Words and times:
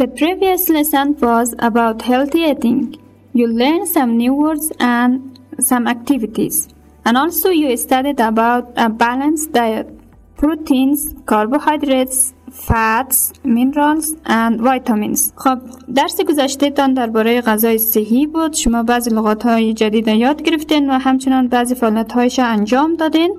The 0.00 0.06
previous 0.06 0.68
lesson 0.68 1.16
was 1.20 1.56
about 1.58 2.02
healthy 2.02 2.42
eating. 2.50 2.94
You 3.38 3.46
learned 3.48 3.88
some 3.88 4.16
new 4.16 4.32
words 4.32 4.70
and 4.78 5.12
some 5.58 5.88
activities. 5.88 6.68
And 7.04 7.16
also 7.16 7.48
you 7.50 7.76
studied 7.76 8.20
about 8.20 8.64
a 8.76 8.88
balanced 8.90 9.50
diet. 9.52 9.88
Proteins, 10.36 11.00
carbohydrates, 11.26 12.32
fats, 12.52 13.32
minerals 13.42 14.14
and 14.24 14.60
vitamins 14.60 15.32
خب 15.36 15.58
درس 15.94 16.20
گذشته 16.20 16.70
تان 16.70 16.94
درباره 16.94 17.40
غذای 17.40 17.78
صحی 17.78 18.26
بود 18.26 18.52
شما 18.52 18.82
بعضی 18.82 19.10
لغات 19.10 19.42
های 19.42 19.72
جدید 19.74 20.08
یاد 20.08 20.42
گرفتین 20.42 20.90
و 20.90 20.92
همچنان 20.92 21.48
بعضی 21.48 21.74
فعالیت 21.74 22.12
هایش 22.12 22.38
انجام 22.38 22.94
دادین 22.94 23.38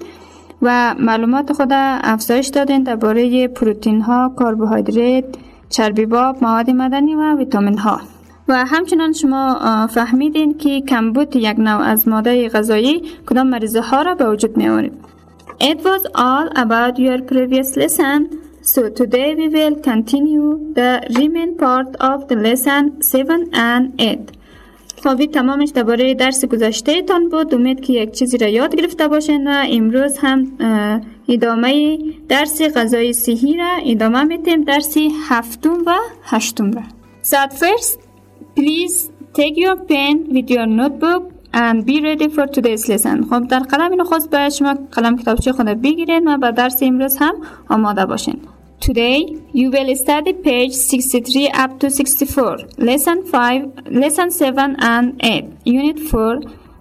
و 0.62 0.96
معلومات 1.00 1.54
خود 1.54 1.70
افزایش 1.72 2.48
دادین 2.48 2.84
درباره 2.84 3.48
پروتین 3.48 4.02
ها، 4.02 4.36
کربوهیدرات، 4.40 5.26
چربی 5.70 6.06
باب، 6.06 6.44
مواد 6.44 6.70
مدنی 6.70 7.16
و 7.16 7.36
ویتامین 7.36 7.78
ها 7.78 8.02
و 8.48 8.66
همچنان 8.66 9.14
شما 9.14 9.88
فهمیدین 9.88 10.58
که 10.58 10.82
کمبود 10.82 11.36
یک 11.36 11.60
نوع 11.60 11.82
از 11.82 12.08
ماده 12.08 12.50
غذایی 12.50 13.02
کدام 13.26 13.48
مریضه 13.48 13.82
ها 13.82 14.02
را 14.02 14.16
به 14.16 14.30
وجود 14.30 14.58
می 14.58 14.68
آورد. 14.68 14.92
It 15.62 15.78
was 15.84 16.04
all 16.16 16.48
about 16.56 16.98
your 17.06 17.20
previous 17.32 17.70
lesson. 17.82 18.20
So 18.62 18.82
today 18.90 19.36
we 19.36 19.48
will 19.58 19.76
continue 19.92 20.74
the 20.74 20.92
remaining 21.18 21.58
part 21.58 21.90
of 22.10 22.28
the 22.30 22.36
lesson 22.36 23.02
7 23.02 23.54
and 23.54 23.84
8. 23.98 24.39
خب 25.04 25.26
تمامش 25.26 25.70
درباره 25.70 26.14
درس 26.14 26.46
گذشته 26.46 27.02
تان 27.02 27.30
بود. 27.30 27.54
امید 27.54 27.82
که 27.82 27.94
یک 27.94 28.12
چیزی 28.12 28.38
را 28.38 28.48
یاد 28.48 28.76
گرفته 28.76 29.08
باشین 29.08 29.48
و 29.48 29.64
امروز 29.72 30.18
هم 30.18 30.48
ادامه 31.30 31.98
درس 32.30 32.62
غذای 32.62 33.14
صحی 33.14 33.58
را 33.58 33.70
ادامه 33.86 34.24
میتیم 34.24 34.64
درس 34.64 34.98
هفتم 35.30 35.78
و 35.86 35.94
هشتم 36.24 36.72
را. 36.72 36.82
So 37.24 37.50
first 37.56 38.00
please 38.56 39.10
take 39.34 39.56
your 39.58 39.76
pen 39.90 40.16
with 40.36 40.50
your 40.50 40.68
notebook 40.80 41.24
and 41.54 41.86
be 41.86 41.96
ready 42.02 42.30
for 42.36 42.46
today's 42.48 42.88
lesson. 42.90 43.26
خب 43.30 43.48
در 43.48 43.60
قلم 43.60 44.02
نخست 44.02 44.30
باید 44.30 44.52
شما 44.52 44.76
قلم 44.92 45.18
کتابچه 45.18 45.52
خود 45.52 45.66
بگیرید 45.66 46.24
و 46.26 46.38
به 46.38 46.52
درس 46.52 46.84
امروز 46.84 47.18
هم 47.20 47.36
آماده 47.70 48.06
باشین. 48.06 48.40
Today 48.82 49.36
you 49.52 49.72
will 49.72 49.94
study 49.94 50.32
page 50.32 50.72
63 50.72 51.50
up 51.50 51.80
to 51.82 51.92
64 51.92 52.60
lesson 52.78 53.26
5 53.26 53.88
lesson 53.88 54.32
7 54.32 54.78
and 54.80 55.20
8 55.22 55.46
unit 55.66 56.00
4 56.00 56.40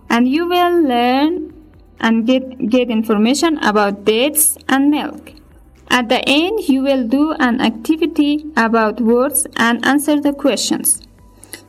and 0.09 0.29
you 0.29 0.47
will 0.49 0.83
learn 0.83 1.53
and 1.99 2.25
get, 2.25 2.71
get 2.71 2.89
information 2.89 3.59
about 3.59 4.05
dates 4.05 4.57
and 4.69 4.93
milk 4.93 5.33
at 5.91 6.09
the 6.09 6.23
end 6.29 6.69
you 6.69 6.83
will 6.83 7.05
do 7.07 7.33
an 7.33 7.61
activity 7.61 8.47
about 8.57 9.01
words 9.01 9.49
and 9.57 9.85
answer 9.85 10.21
the 10.21 10.33
questions 10.33 11.03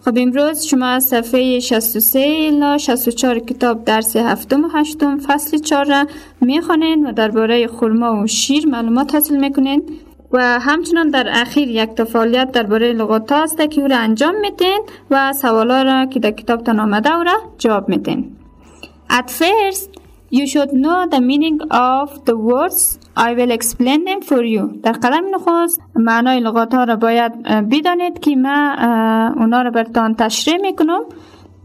خب 0.06 0.18
امروز 0.18 0.64
شما 0.66 1.00
صفحه 1.00 1.60
63 1.60 2.48
الا 2.48 2.78
64 2.78 3.40
کتاب 3.40 3.86
درس 3.86 4.16
هفتم 4.16 4.66
و 4.66 4.68
هشتم 4.68 5.18
فصل 5.18 5.58
4 5.58 5.86
را 5.86 6.08
می‌خوانین 6.42 7.06
و 7.06 7.12
درباره 7.12 7.68
خرما 7.68 8.24
و 8.24 8.28
شیر 8.28 8.68
معلومات 8.68 9.14
حاصل 9.14 9.38
می‌کنین 9.38 9.84
و 10.32 10.60
همچنان 10.60 11.10
در 11.10 11.28
اخیر 11.30 11.70
یک 11.70 11.90
تفالیت 11.90 12.52
درباره 12.52 12.94
لغات 12.94 13.32
است 13.32 13.70
که 13.70 13.82
او 13.82 13.88
را 13.88 13.98
انجام 13.98 14.40
میتین 14.40 14.80
و 15.12 15.34
سوالا 15.34 15.84
را 15.84 16.06
که 16.06 16.20
در 16.20 16.32
کتاب 16.32 16.64
تان 16.64 16.80
آمده 16.80 17.16
او 17.16 17.24
را 17.24 17.34
جواب 17.58 17.90
میتین 17.90 18.36
At 19.12 19.30
first, 19.32 19.90
you 20.32 20.46
should 20.46 20.72
know 20.84 21.00
the 21.14 21.22
meaning 21.30 21.58
of 21.72 22.08
the 22.26 22.38
words. 22.50 23.00
I 23.18 23.34
will 23.34 23.52
explain 23.52 24.06
them 24.06 24.22
for 24.22 24.44
you. 24.44 24.82
در 24.84 24.92
قلم 24.92 25.36
نخست 25.36 25.82
معنای 25.96 26.40
لغات 26.40 26.74
ها 26.74 26.84
را 26.84 26.96
باید 26.96 27.42
بدانید 27.44 28.20
که 28.20 28.36
ما 28.36 28.76
اونا 29.38 29.62
را 29.62 29.72
برتان 29.72 30.16
تشریح 30.16 30.58
می‌کنم. 30.62 31.02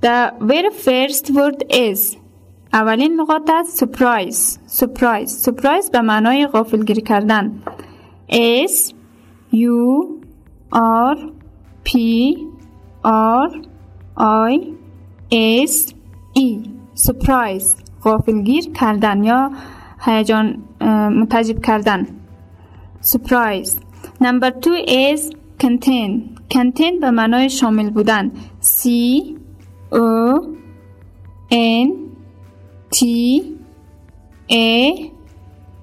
The 0.03 0.33
very 0.41 0.71
first 0.71 1.31
word 1.31 1.73
is. 1.73 2.17
اولین 2.73 3.21
لغات 3.21 3.51
است 3.51 3.85
surprise. 3.85 4.59
Surprise. 4.81 5.49
Surprise 5.49 5.91
به 5.93 6.01
معنای 6.01 6.47
غافلگیر 6.47 7.01
کردن. 7.01 7.53
S 8.29 8.93
U 9.53 10.21
R 10.73 11.17
P 11.85 11.91
R 13.05 13.49
I 14.17 14.75
S 15.31 15.95
E 16.35 16.49
surprise 16.95 17.77
غافلگیر 18.05 18.73
کردن 18.73 19.25
یا 19.25 19.51
هیجان 20.01 20.63
متعجب 21.21 21.61
کردن 21.61 22.07
surprise 23.03 23.71
number 24.21 24.51
two 24.51 24.77
is 24.87 25.21
contain 25.59 26.39
contain 26.55 27.01
به 27.01 27.11
معنای 27.11 27.51
شامل 27.51 27.91
بودن 27.91 28.33
C 28.63 28.89
O 29.93 30.41
N 31.53 31.89
T 32.97 33.01
A 34.51 35.11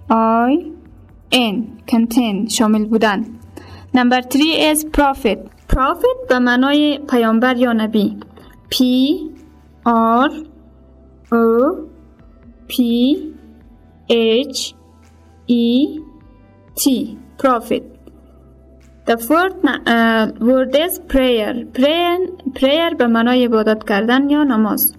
I 0.10 0.81
N 1.34 1.56
contain 1.92 2.50
شامل 2.50 2.86
بودن 2.86 3.26
number 3.98 4.22
three 4.22 4.74
is 4.74 4.84
prophet 4.84 5.40
prophet 5.68 6.30
به 6.30 6.40
معنای 6.40 7.00
پیامبر 7.10 7.58
یا 7.58 7.74
نبی 7.74 8.18
P 8.72 8.76
R 9.86 10.30
O 11.32 11.88
P 12.68 12.76
H 14.10 14.74
E 15.48 16.00
T 16.80 17.18
prophet 17.38 17.84
The 19.06 19.18
fourth 19.18 19.58
uh, 19.66 20.32
word 20.40 20.76
is 20.76 21.00
prayer 21.00 21.66
prayer 21.78 22.20
prayer 22.54 22.96
به 22.98 23.08
معنای 23.08 23.46
عبادت 23.46 23.84
کردن 23.84 24.30
یا 24.30 24.44
نماز 24.44 24.96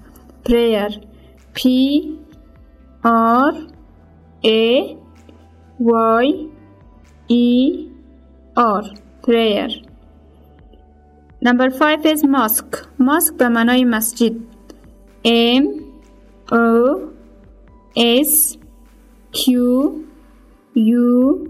prayer 0.48 0.92
P 1.54 1.62
R 3.04 3.54
A 4.44 5.01
Y 5.81 6.49
E 7.27 7.87
R 8.55 8.83
prayer 9.23 9.69
Number 11.41 11.69
five 11.69 12.05
is 12.05 12.23
mosque 12.23 12.87
mosque 12.99 13.37
به 13.37 13.49
معنای 13.49 13.83
مسجد 13.85 14.35
M 15.25 15.63
O 16.51 16.99
S 17.95 18.57
Q 19.31 20.05
U 20.75 21.47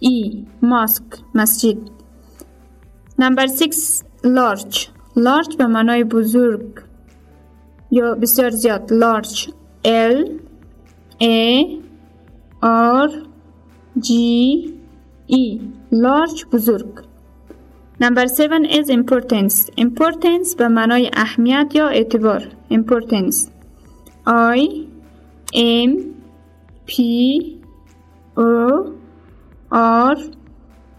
E 0.00 0.44
mosque 0.62 1.18
مسجد 1.34 1.78
Number 3.18 3.46
six 3.48 4.02
large 4.24 4.88
large 5.16 5.56
به 5.58 5.66
معنای 5.66 6.04
بزرگ 6.04 6.80
یا 7.90 8.14
بسیار 8.14 8.50
زیاد 8.50 8.90
large 8.90 9.50
L 9.84 10.40
A 11.20 11.64
R 12.62 13.30
G 13.99 14.09
E 15.27 15.59
large 15.91 16.45
بزرگ 16.51 17.03
Number 17.99 18.27
seven 18.27 18.65
is 18.65 18.89
importance 18.89 19.69
importance 19.77 20.55
به 20.57 20.67
معنای 20.67 21.09
اهمیت 21.13 21.71
یا 21.75 21.87
اعتبار 21.87 22.47
importance 22.71 23.35
I 24.27 24.87
M 25.55 25.91
P 26.87 26.93
O 28.37 28.91
R 29.71 30.17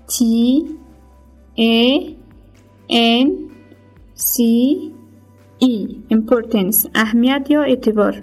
T 0.08 0.24
A 1.58 2.16
N 2.90 3.28
C 4.14 4.42
E 5.60 5.86
importance 6.10 6.88
اهمیت 6.94 7.46
یا 7.50 7.62
اعتبار 7.62 8.22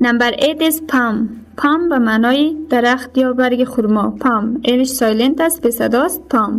Number 0.00 0.32
8 0.38 0.62
is 0.62 0.80
palm 0.80 1.43
palm 1.56 1.88
به 1.88 1.98
معنای 1.98 2.56
درخت 2.70 3.18
یا 3.18 3.32
برگ 3.32 3.64
خرما. 3.64 4.16
palm 4.20 4.60
ایلش 4.62 4.88
سایلنت 4.88 5.40
است 5.40 5.62
به 5.62 5.70
صداست 5.70 6.22
palm 6.34 6.52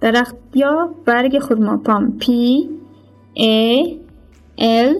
درخت 0.00 0.36
یا 0.54 0.94
برگ 1.04 1.38
خرما. 1.38 1.82
palm 1.84 2.24
P 2.24 2.26
A 3.38 3.96
L 4.58 4.94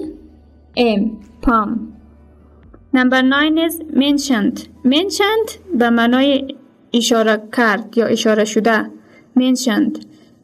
M. 0.77 1.03
palm 1.43 1.95
Number 2.93 3.23
9 3.23 3.59
is 3.59 3.81
mentioned. 3.93 4.69
Mentioned 4.85 5.59
به 5.79 5.91
معنای 5.91 6.55
اشاره 6.95 7.43
کرد 7.53 7.99
یا 7.99 8.07
اشاره 8.07 8.45
شده. 8.45 8.91
Mentioned. 9.39 9.99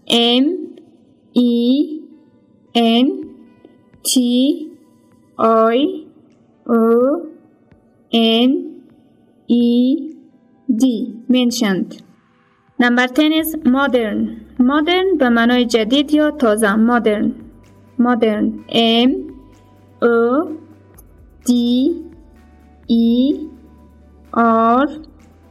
M 0.08 0.44
E 1.34 2.00
N 2.74 3.06
T 4.02 4.12
I 5.38 5.78
O 6.66 7.30
N 8.12 8.69
E 9.50 9.64
D 10.80 10.82
mentioned 11.28 12.02
Number 12.78 13.06
10 13.06 13.32
is 13.32 13.56
modern 13.64 14.46
modern 14.58 15.18
به 15.18 15.28
معنای 15.28 15.64
جدید 15.64 16.14
یا 16.14 16.30
تازه 16.30 16.74
modern 16.76 17.26
modern 17.98 18.46
M 19.04 19.10
O 20.02 20.48
D 21.46 21.50
E 22.88 23.34
R 24.36 24.88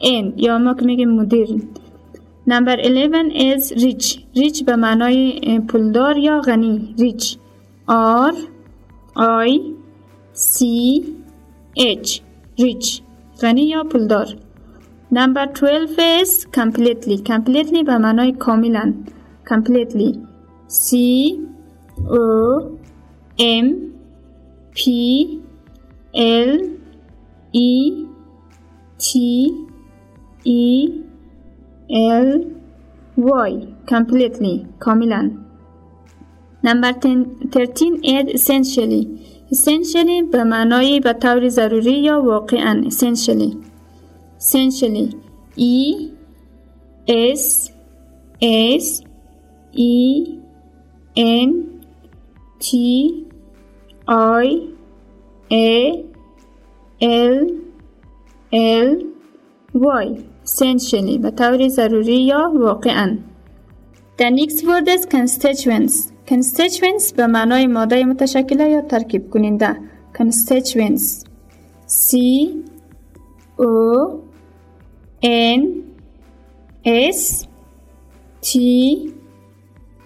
N 0.02 0.34
یا 0.38 0.58
ما 0.58 0.74
که 0.74 0.86
میگیم 0.86 1.10
مدرن 1.10 1.62
Number 2.50 2.80
11 2.80 3.30
is 3.32 3.72
rich. 3.72 4.26
Rich 4.36 4.64
به 4.64 4.76
معنای 4.76 5.60
پولدار 5.68 6.18
یا 6.18 6.42
غنی. 6.42 6.96
Rich. 6.98 7.38
R 7.90 8.34
I 9.48 9.60
C 10.34 10.66
H. 11.78 12.22
Rich. 12.60 13.02
غنی 13.43 13.69
یا 13.69 13.85
پولدار. 13.85 14.27
Number 15.13 15.47
12 15.47 15.99
is 16.23 16.47
completely. 16.47 17.17
Completely 17.33 17.85
به 17.87 17.99
معنای 17.99 18.33
کاملا. 18.33 18.93
Completely. 19.53 20.19
C 20.69 20.97
O 22.11 22.79
M 23.39 23.67
P 24.75 24.83
L 26.15 26.53
E 27.53 27.71
T 28.99 29.11
E 30.45 30.65
L 31.91 32.29
Y 33.17 33.53
completely 33.87 34.67
کاملا 34.79 35.31
Number 36.63 36.93
13 36.93 38.01
is 38.05 38.41
essentially 38.41 39.03
Essentially 39.52 40.32
به 40.32 40.44
معنای 40.44 41.00
به 41.00 41.14
طور 41.14 41.50
ضروری 41.50 42.00
یا 42.00 42.22
واقعا 42.22 42.84
essentially 42.90 43.56
essentially 44.40 45.16
E 45.58 46.10
S 47.08 47.72
S 48.42 49.04
E 49.74 50.40
N 51.16 51.50
T 52.60 52.70
I 54.08 54.48
A 55.52 56.04
L 57.02 57.48
L 58.54 58.90
Y 59.74 60.08
essentially 60.46 61.18
به 61.18 61.32
طور 61.32 61.68
ضروری 61.68 62.22
یا 62.26 62.52
واقعا 62.56 63.18
The 64.18 64.30
next 64.30 64.64
word 64.66 64.88
is 64.90 65.06
constituents 65.06 66.12
constituents 66.31 67.15
به 67.17 67.27
معنای 67.27 67.67
ماده 67.67 68.05
متشکله 68.05 68.71
یا 68.71 68.81
ترکیب 68.81 69.31
کننده 69.31 69.77
constituents 70.19 71.25
C 71.87 72.17
O 73.59 74.21
N 75.23 75.61
S 76.85 77.47
T 78.43 79.13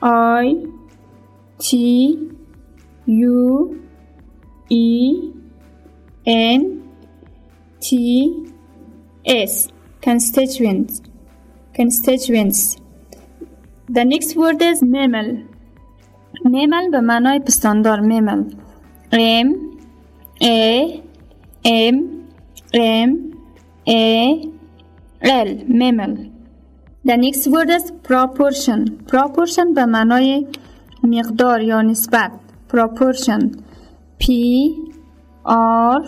I 0.03 0.47
T 1.59 1.69
U 3.06 3.77
E 4.69 5.33
N 6.27 6.61
T 7.81 7.89
S 9.25 9.69
constituents 10.03 11.03
constituents 11.75 12.77
the 13.97 14.05
next 14.05 14.37
word 14.37 14.61
is 14.62 14.83
mammal 14.83 15.29
Mammal 16.45 16.92
به 16.92 17.00
معنای 17.00 17.40
پستاندار 17.40 18.00
m 18.01 18.40
a 20.42 21.01
m 21.63 21.95
m 22.74 23.10
a 23.88 24.06
l 25.22 25.50
mammal 25.80 26.13
the 27.07 27.18
next 27.18 27.48
word 27.48 27.69
is 27.69 27.92
proportion 28.10 28.80
proportion 29.12 29.74
به 29.75 29.86
معنای 29.86 30.48
مقدار 31.04 31.62
یا 31.62 31.81
نسبت 31.81 32.31
proportion 32.74 33.42
p 34.22 34.25
r 35.46 36.01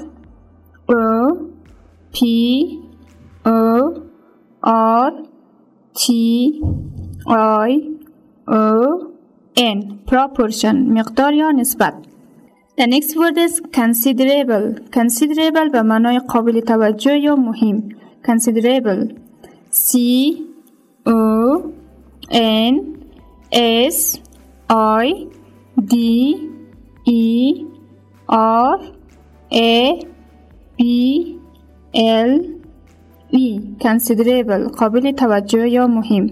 o 0.88 1.56
p 2.16 2.18
O 3.46 4.06
R 4.64 5.12
T 5.94 6.62
I 7.28 7.72
O 8.48 9.15
N 9.57 9.99
proportion 10.07 10.75
مقدار 10.75 11.33
یا 11.33 11.51
نسبت 11.51 11.95
The 12.79 12.87
next 12.87 13.17
word 13.17 13.37
is 13.37 13.61
considerable 13.61 14.67
considerable 14.99 15.71
به 15.73 15.83
معنای 15.83 16.19
قابل 16.19 16.61
توجه 16.61 17.19
یا 17.19 17.37
مهم 17.37 17.89
considerable 18.29 19.15
C 19.71 19.99
O 21.07 21.73
N 22.31 22.75
S 23.53 24.21
I 25.03 25.27
D 25.93 25.95
E 27.07 27.65
R 28.29 28.79
A 29.53 30.05
B 30.79 30.83
L 31.95 32.33
E 33.33 33.61
considerable 33.81 34.77
قابل 34.79 35.11
توجه 35.13 35.69
یا 35.69 35.87
مهم 35.87 36.31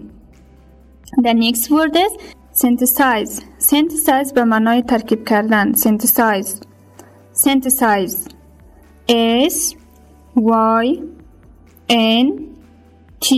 The 1.17 1.35
next 1.35 1.71
word 1.71 1.97
is 1.97 2.13
synthesize 2.54 3.42
synthesize 3.58 4.34
به 4.34 4.44
معنای 4.44 4.82
ترکیب 4.82 5.26
کردن 5.30 5.74
synthesize 5.74 6.50
synthesize 7.34 8.30
S 9.10 9.76
Y 10.36 10.86
N 11.90 12.28
T 13.20 13.30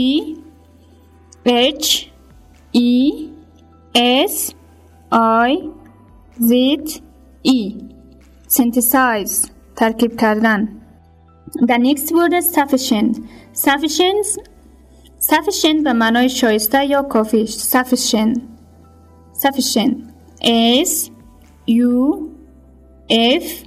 H 1.45 2.11
E 2.73 3.29
S 3.95 4.53
I 5.11 5.69
Z 6.39 6.51
E 7.43 7.73
synthesize 8.47 9.49
ترکیب 9.75 10.17
کردن 10.17 10.81
The 11.61 11.77
next 11.77 12.11
word 12.11 12.33
is 12.33 12.53
sufficient 12.53 13.17
sufficient 13.53 14.25
sufficient 15.19 15.83
به 15.83 15.93
معنای 15.93 16.29
شایسته 16.29 16.85
یا 16.85 17.01
کافی 17.01 17.47
sufficient 17.47 18.54
sufficient 19.34 20.12
S 20.42 21.10
U 21.66 22.36
F 23.10 23.64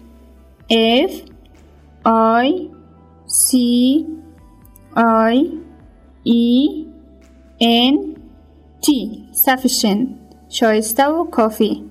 F 0.69 1.11
I 2.05 2.69
C 3.27 4.05
I 4.95 5.35
E 6.25 6.85
N 7.59 8.15
T 8.81 8.87
sufficient 9.45 10.07
شایسته 10.49 11.07
و 11.07 11.23
کافی 11.23 11.83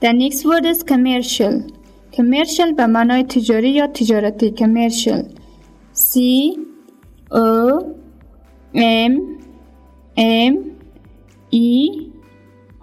The 0.00 0.12
next 0.12 0.44
word 0.44 0.64
is 0.64 0.82
commercial 0.82 1.62
commercial 2.12 2.74
به 2.76 2.86
معنای 2.86 3.22
تجاری 3.22 3.70
یا 3.70 3.86
تجارتی 3.86 4.54
commercial 4.58 5.22
C 5.94 6.18
O 7.30 7.80
M 8.74 9.12
M 10.16 10.54
E 11.50 12.09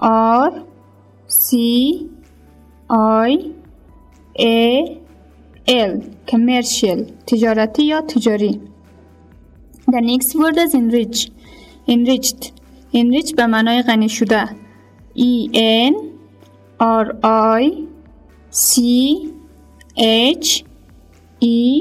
R 0.01 0.65
C 1.27 2.09
I 2.91 3.53
A 4.39 4.99
L 5.67 6.01
commercial 6.27 7.13
تجارتی 7.27 7.83
یا 7.83 8.01
تجاری 8.01 8.61
The 9.87 10.01
next 10.01 10.35
word 10.35 10.57
is 10.57 10.75
enrich 10.75 11.31
enriched 11.89 12.53
enrich 12.95 13.35
به 13.37 13.47
معنای 13.47 13.83
غنی 13.83 14.09
شده 14.09 14.45
E 15.17 15.49
N 15.89 15.95
R 16.81 17.07
I 17.61 17.73
C 18.51 18.81
H 20.41 20.65
E 21.41 21.81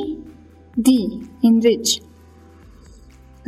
D 0.81 0.89
enrich 1.43 2.01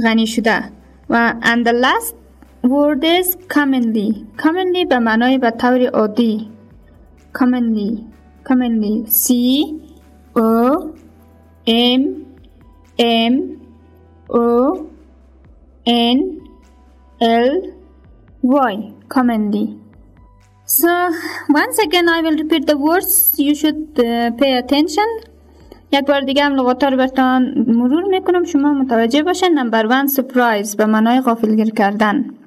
غنی 0.04 0.28
شده 0.28 0.72
و 1.10 1.34
and 1.42 1.66
the 1.66 1.74
last 1.74 2.19
word 2.64 3.04
is 3.04 3.36
commonly 3.48 4.26
commonly 4.38 4.86
به 4.90 5.00
معنای 5.00 5.38
به 5.38 5.52
طور 5.52 5.88
عادی 5.88 6.50
commonly 7.34 8.04
commonly 8.44 9.06
C 9.08 9.34
O 10.36 10.94
M 11.68 12.02
M 13.00 13.34
O 14.30 14.88
N 15.88 16.18
L 17.22 17.50
Y 18.44 18.76
commonly 19.08 19.78
so 20.66 20.90
once 21.50 21.78
again 21.80 22.10
I 22.10 22.22
will 22.22 22.38
repeat 22.38 22.68
the 22.68 22.78
words 22.78 23.36
you 23.38 23.56
should 23.56 24.00
uh, 24.00 24.32
pay 24.32 24.52
attention 24.58 25.08
یک 25.92 26.06
بار 26.06 26.22
دیگه 26.22 26.44
هم 26.44 26.56
لغات 26.56 26.84
رو 26.84 26.98
برتان 26.98 27.66
مرور 27.68 28.04
می‌کنم 28.04 28.44
شما 28.44 28.74
متوجه 28.74 29.24
باشن 29.24 29.50
number 29.54 29.86
one 29.86 30.08
surprise 30.08 30.76
به 30.76 30.86
معنای 30.86 31.22
غافلگیر 31.22 31.70
کردن 31.70 32.39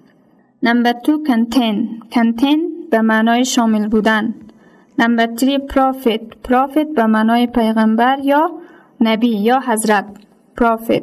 number 0.62 0.92
two 0.92 1.24
contain 1.26 2.02
contain 2.12 2.72
به 2.90 3.00
معنای 3.00 3.44
شامل 3.44 3.88
بودن. 3.88 4.34
number 4.98 5.26
three 5.26 5.58
prophet 5.58 6.20
prophet 6.44 6.88
به 6.96 7.06
معنای 7.06 7.46
پیغمبر 7.46 8.18
یا 8.22 8.50
نبی 9.00 9.28
یا 9.28 9.60
حضرت. 9.66 10.06
prophet 10.56 11.02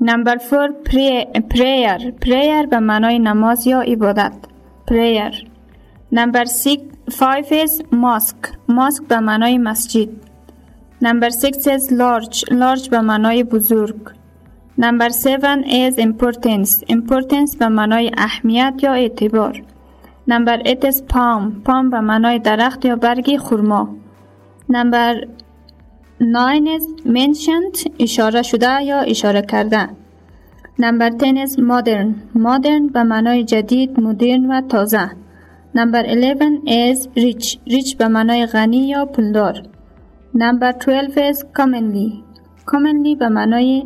Number 0.00 0.36
four 0.36 0.68
prayer 0.68 2.10
prayer 2.10 2.66
به 2.66 2.78
معنای 2.78 3.18
نماز 3.18 3.66
یا 3.66 3.80
عبادت. 3.80 4.32
Prayer 4.86 5.46
number 6.12 6.44
six 6.44 6.80
five 7.10 7.52
mosque 7.92 8.36
mosque 8.68 9.02
به 9.02 9.20
معنای 9.20 9.58
مسجد. 9.58 10.08
Number 11.02 11.30
6 11.30 11.66
is 11.66 11.90
large. 11.90 12.44
Large 12.50 12.88
به 12.90 13.00
معنای 13.00 13.44
بزرگ. 13.44 14.19
Number 14.80 15.08
7 15.08 15.64
is 15.66 15.98
importance. 15.98 16.84
Importance 16.88 17.56
به 17.58 17.68
معنای 17.68 18.10
اهمیت 18.18 18.74
یا 18.82 18.92
اعتبار 18.92 19.62
Number 20.28 20.62
8 20.66 20.90
is 20.90 20.96
palm. 20.96 21.66
Palm 21.66 21.90
به 21.90 22.00
معنای 22.00 22.38
درخت 22.38 22.84
یا 22.84 22.96
برگی 22.96 23.38
خرما 23.38 23.88
Number 24.68 25.26
9 26.20 26.78
is 26.78 26.82
mentioned 27.06 27.90
اشاره 27.98 28.42
شده 28.42 28.82
یا 28.82 28.98
اشاره 28.98 29.42
کردن 29.42 29.88
Number 30.78 31.08
10 31.08 31.46
is 31.46 31.50
modern. 31.50 32.38
Modern 32.38 32.92
به 32.92 33.02
معنای 33.02 33.44
جدید 33.44 34.00
مدرن 34.00 34.46
و 34.46 34.60
تازه 34.60 35.10
Number 35.74 36.04
11 36.04 36.46
is 36.66 36.98
rich. 37.16 37.56
Rich 37.68 37.96
به 37.96 38.08
معنای 38.08 38.46
غنی 38.46 38.88
یا 38.88 39.04
پولدار 39.04 39.62
Number 40.34 40.72
12 40.72 41.32
is 41.32 41.36
commonly. 41.36 42.22
Commonly 42.66 43.18
به 43.18 43.28
معنای 43.28 43.84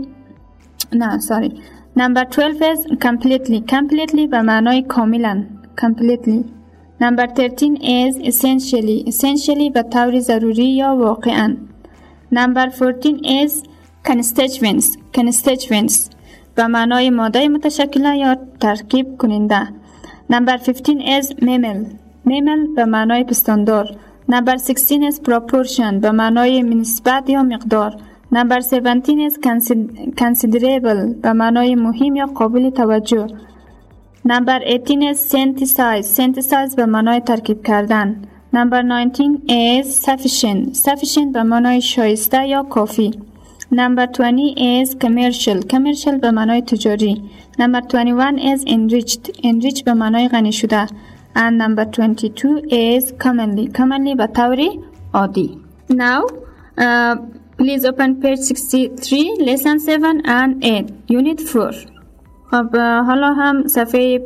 نه 0.94 1.18
ساری. 1.18 1.52
Number 1.96 2.24
12 2.24 2.66
is 2.66 2.86
completely 3.02 3.60
completely 3.60 4.26
به 4.26 4.42
معنای 4.42 4.82
کاملا 4.82 5.44
completely 5.82 6.44
Number 7.00 7.28
13 7.36 8.06
is 8.08 8.18
essentially 8.24 9.04
essentially 9.06 9.70
به 9.70 9.82
طور 9.82 10.20
ضروری 10.20 10.66
یا 10.66 10.96
واقعا. 10.96 11.56
Number 12.32 12.68
14 12.68 13.42
is 13.42 13.62
constituents 14.06 14.96
constituents 15.14 16.10
به 16.54 16.66
معنای 16.66 17.10
ماده 17.10 17.48
متشکله 17.48 18.16
یا 18.16 18.36
ترکیب 18.60 19.16
کننده. 19.16 19.68
Number 20.30 20.56
15 20.56 21.12
is 21.12 21.34
mammal 21.42 21.84
mammal 22.24 22.74
به 22.76 22.84
معنای 22.84 23.24
پستاندار. 23.24 23.96
Number 24.28 24.56
16 24.56 25.06
is 25.06 25.22
proportion 25.22 26.00
به 26.00 26.10
معنای 26.10 26.62
نسبت 26.62 27.30
یا 27.30 27.42
مقدار. 27.42 27.96
Number 28.31 28.61
17 28.61 29.27
is 29.27 29.38
considerable 30.15 31.21
به 31.21 31.33
معنای 31.33 31.75
مهم 31.75 32.15
یا 32.15 32.25
قابل 32.25 32.69
توجه. 32.69 33.27
Number 34.23 34.59
18 34.65 35.13
is 35.13 35.19
synthesize. 35.19 36.07
Synthesize 36.17 36.75
به 36.75 36.85
معنای 36.85 37.19
ترکیب 37.19 37.63
کردن. 37.63 38.21
Number 38.53 38.81
19 38.83 39.23
is 39.47 39.85
sufficient. 40.05 40.75
Sufficient 40.75 41.33
به 41.33 41.43
معنای 41.43 41.81
شایسته 41.81 42.47
یا 42.47 42.63
کافی. 42.63 43.11
Number 43.71 44.07
20 44.07 44.55
is 44.57 44.95
commercial. 44.95 45.61
Commercial 45.73 46.19
به 46.21 46.31
معنای 46.31 46.61
تجاری. 46.61 47.21
Number 47.59 47.81
21 47.81 48.38
is 48.38 48.63
enriched. 48.65 49.43
Enriched 49.43 49.83
به 49.83 49.93
معنای 49.93 50.27
غنی 50.27 50.51
شده. 50.51 50.85
And 51.35 51.57
number 51.61 51.85
22 51.85 52.61
is 52.69 53.11
commonly. 53.23 53.77
Commonly 53.77 54.15
به 54.17 54.27
طوری 54.27 54.79
عادی. 55.13 55.57
Now, 55.91 56.21
uh, 56.77 57.17
please 57.56 57.84
open 57.84 58.20
page 58.20 58.38
63, 58.38 59.37
lesson 59.40 59.78
7 59.78 60.20
and 60.25 60.64
8, 60.64 60.92
unit 61.08 61.40
4. 61.40 61.73
خب 62.50 62.76
حالا 63.06 63.32
هم 63.32 63.66
صفحه 63.66 64.20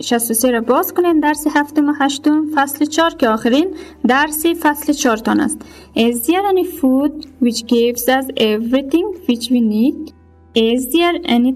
63 0.00 0.50
رو 0.50 0.60
باز 0.60 0.94
کنین 0.94 1.20
درس 1.20 1.46
هفتم 1.54 1.88
و 1.88 1.92
هشتم 2.00 2.46
فصل 2.54 2.84
4 2.84 3.10
که 3.10 3.28
آخرین 3.28 3.74
درس 4.08 4.46
فصل 4.46 4.92
4 4.92 5.16
تان 5.16 5.40
است 5.40 5.58
Is 5.96 6.26
there 6.26 6.46
any 6.52 6.64
food 6.64 7.26
which 7.42 7.66
gives 7.66 8.08
us 8.08 8.26
everything 8.36 9.06
which 9.28 9.50
we 9.50 9.60
need? 9.60 10.12
Is 10.54 10.80
there 10.92 11.16
any 11.24 11.52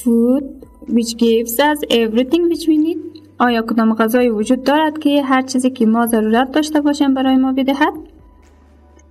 food 0.00 0.44
which 0.96 1.12
gives 1.16 1.54
us 1.70 1.78
everything 1.90 2.42
which 2.50 2.66
we 2.68 2.76
need? 2.86 2.98
آیا 3.38 3.62
کدام 3.62 3.94
غذای 3.94 4.28
وجود 4.28 4.64
دارد 4.64 4.98
که 4.98 5.22
هر 5.22 5.42
چیزی 5.42 5.70
که 5.70 5.86
ما 5.86 6.06
ضرورت 6.06 6.52
داشته 6.52 6.80
باشیم 6.80 7.14
برای 7.14 7.36
ما 7.36 7.52
بدهد؟ 7.52 7.92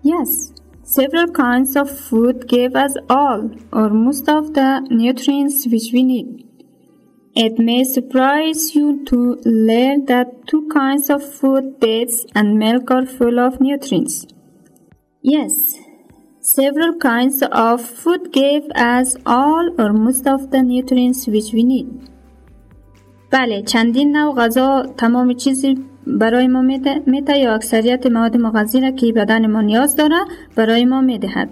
Yes. 0.05 0.58
Several 0.88 1.28
kinds 1.28 1.76
of 1.76 1.90
food 1.90 2.46
give 2.46 2.76
us 2.76 2.94
all 3.08 3.50
or 3.72 3.88
most 3.90 4.28
of 4.28 4.54
the 4.54 4.86
nutrients 4.90 5.66
which 5.66 5.90
we 5.92 6.02
need. 6.02 6.44
It 7.34 7.58
may 7.58 7.84
surprise 7.84 8.76
you 8.76 9.04
to 9.06 9.40
learn 9.44 10.04
that 10.06 10.46
two 10.46 10.68
kinds 10.72 11.10
of 11.10 11.22
food, 11.38 11.80
dates 11.80 12.24
and 12.34 12.58
milk, 12.58 12.90
are 12.90 13.06
full 13.06 13.40
of 13.40 13.60
nutrients. 13.60 14.26
Yes, 15.22 15.52
several 16.40 16.96
kinds 16.98 17.42
of 17.42 17.80
food 17.80 18.32
give 18.32 18.64
us 18.76 19.16
all 19.24 19.74
or 19.78 19.92
most 19.92 20.26
of 20.26 20.50
the 20.50 20.62
nutrients 20.62 21.26
which 21.26 21.52
we 21.52 21.64
need. 21.64 21.88
بله 23.32 23.62
چندین 23.62 24.12
نوع 24.12 24.34
غذا 24.34 24.82
تمام 24.98 25.32
چیزی 25.32 25.74
برای 26.17 26.47
ما 26.47 26.61
میده 27.05 27.37
یا 27.37 27.53
اکثریت 27.55 28.07
مواد 28.07 28.37
مغذی 28.37 28.81
را 28.81 28.91
که 28.91 29.13
بدن 29.13 29.47
ما 29.47 29.61
نیاز 29.61 29.95
داره 29.95 30.19
برای 30.55 30.85
ما 30.85 31.01
می‌دهد. 31.01 31.49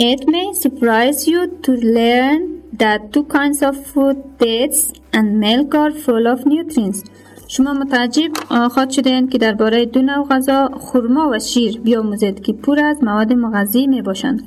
It 0.00 0.20
may 0.20 0.54
surprise 0.64 1.26
you 1.26 1.40
to 1.64 1.72
learn 1.98 2.40
that 2.82 3.00
two 3.12 3.24
kinds 3.36 3.60
of 3.68 3.74
food, 3.92 4.16
dates 4.38 4.80
and 5.16 5.26
milk 5.46 5.74
are 5.74 5.92
full 6.04 6.26
of 6.34 6.46
nutrients. 6.46 7.10
شما 7.48 7.72
متعجب 7.72 8.30
خواهد 8.48 8.90
شدین 8.90 9.28
که 9.28 9.38
درباره 9.38 9.84
دو 9.84 10.02
نوع 10.02 10.28
غذا 10.28 10.68
خرما 10.68 11.30
و 11.32 11.38
شیر 11.38 11.80
بیاموزید 11.80 12.42
که 12.42 12.52
پر 12.52 12.80
از 12.80 13.04
مواد 13.04 13.32
مغذی 13.32 13.86
می 13.86 14.02
باشند. 14.02 14.42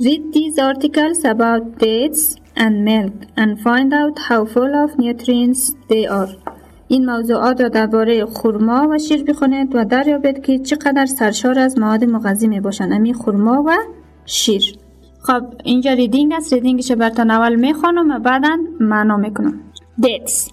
Read 0.00 0.34
these 0.34 0.58
articles 0.58 1.24
about 1.24 1.78
dates 1.78 2.36
and 2.56 2.84
milk 2.84 3.14
and 3.36 3.60
find 3.60 3.92
out 4.00 4.18
how 4.28 4.44
full 4.44 4.74
of 4.84 4.98
nutrients 4.98 5.74
they 5.90 6.06
are. 6.06 6.45
این 6.88 7.06
موضوعات 7.06 7.60
را 7.60 7.68
درباره 7.68 8.24
خورما 8.24 8.88
و 8.90 8.98
شیر 8.98 9.24
بخونید 9.24 9.74
و 9.74 9.84
دریابید 9.84 10.42
که 10.42 10.58
چقدر 10.58 11.06
سرشار 11.06 11.58
از 11.58 11.78
مواد 11.78 12.04
مغذی 12.04 12.48
می 12.48 12.60
باشند 12.60 12.92
امی 12.92 13.14
خورما 13.14 13.64
و 13.66 13.76
شیر. 14.24 14.78
خب 15.22 15.42
اینجا 15.64 15.92
ریدینگ 15.92 16.32
است. 16.32 16.52
ریدینگش 16.52 16.92
برتان 16.92 17.30
اول 17.30 17.54
می 17.54 17.74
خوانم 17.74 18.10
و 18.10 18.18
بعدا 18.18 18.56
معنا 18.80 19.16
می 19.16 19.34
کنم 19.34 19.60
دیتس 20.00 20.50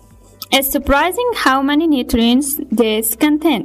It's 0.56 0.70
surprising 0.70 1.30
how 1.46 1.64
many 1.64 1.88
nutrients 1.88 2.50
this 2.72 3.16
contain. 3.16 3.64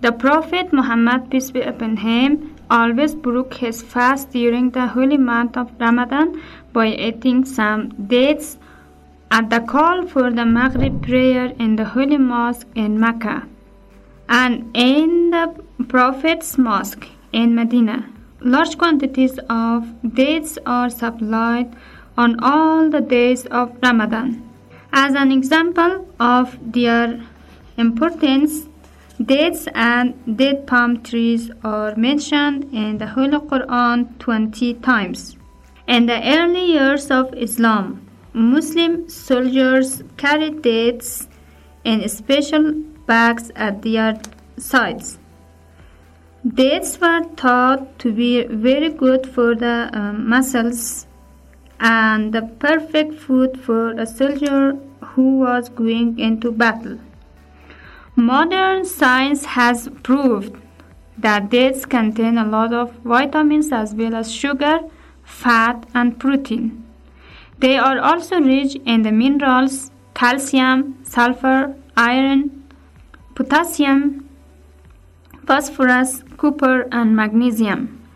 The 0.00 0.12
Prophet 0.12 0.72
Muhammad, 0.72 1.28
peace 1.30 1.50
be 1.50 1.62
upon 1.62 1.96
him, 1.96 2.54
always 2.70 3.16
broke 3.16 3.54
his 3.54 3.82
fast 3.82 4.30
during 4.30 4.70
the 4.70 4.86
holy 4.86 5.16
month 5.16 5.56
of 5.56 5.72
Ramadan 5.80 6.40
by 6.72 6.86
eating 7.06 7.44
some 7.44 7.80
dates 8.06 8.58
at 9.30 9.50
the 9.50 9.60
call 9.60 10.06
for 10.06 10.30
the 10.30 10.44
Maghrib 10.44 11.02
prayer 11.02 11.46
in 11.58 11.76
the 11.76 11.84
holy 11.84 12.18
mosque 12.18 12.66
in 12.74 12.98
Mecca 12.98 13.46
and 14.28 14.70
in 14.74 15.30
the 15.30 15.62
Prophet's 15.88 16.56
mosque 16.56 17.06
in 17.32 17.54
Medina. 17.54 18.08
Large 18.40 18.78
quantities 18.78 19.38
of 19.48 19.86
dates 20.14 20.58
are 20.66 20.90
supplied 20.90 21.74
on 22.16 22.38
all 22.42 22.90
the 22.90 23.00
days 23.00 23.46
of 23.46 23.76
Ramadan. 23.82 24.48
As 24.92 25.14
an 25.14 25.32
example 25.32 26.06
of 26.20 26.56
their 26.60 27.20
importance, 27.76 28.68
dates 29.20 29.66
and 29.74 30.36
date 30.36 30.66
palm 30.66 31.02
trees 31.02 31.50
are 31.64 31.94
mentioned 31.96 32.64
in 32.72 32.98
the 32.98 33.06
Holy 33.06 33.38
Quran 33.38 34.18
20 34.18 34.74
times. 34.74 35.36
In 35.86 36.06
the 36.06 36.20
early 36.36 36.64
years 36.72 37.10
of 37.10 37.34
Islam, 37.34 38.03
Muslim 38.34 39.08
soldiers 39.08 40.02
carried 40.16 40.60
dates 40.60 41.28
in 41.84 42.08
special 42.08 42.72
bags 43.06 43.52
at 43.54 43.82
their 43.82 44.20
sides. 44.56 45.18
Dates 46.44 47.00
were 47.00 47.22
thought 47.36 47.96
to 48.00 48.10
be 48.12 48.44
very 48.44 48.90
good 48.90 49.24
for 49.32 49.54
the 49.54 49.88
um, 49.92 50.28
muscles 50.28 51.06
and 51.78 52.34
the 52.34 52.42
perfect 52.58 53.14
food 53.14 53.60
for 53.60 53.92
a 53.92 54.04
soldier 54.04 54.76
who 55.00 55.38
was 55.38 55.68
going 55.68 56.18
into 56.18 56.50
battle. 56.50 56.98
Modern 58.16 58.84
science 58.84 59.44
has 59.44 59.88
proved 60.02 60.60
that 61.18 61.50
dates 61.50 61.86
contain 61.86 62.36
a 62.36 62.44
lot 62.44 62.74
of 62.74 62.92
vitamins 63.04 63.70
as 63.70 63.94
well 63.94 64.16
as 64.16 64.32
sugar, 64.32 64.80
fat, 65.22 65.86
and 65.94 66.18
protein. 66.18 66.83
They 67.64 67.78
are 67.78 67.98
also 67.98 68.40
rich 68.42 68.74
in 68.84 69.00
the 69.04 69.10
minerals 69.10 69.90
calcium, 70.12 70.98
sulfur, 71.02 71.74
iron, 71.96 72.40
potassium, 73.34 74.28
phosphorus, 75.46 76.22
copper, 76.36 76.86
and 76.92 77.16
magnesium. 77.16 78.06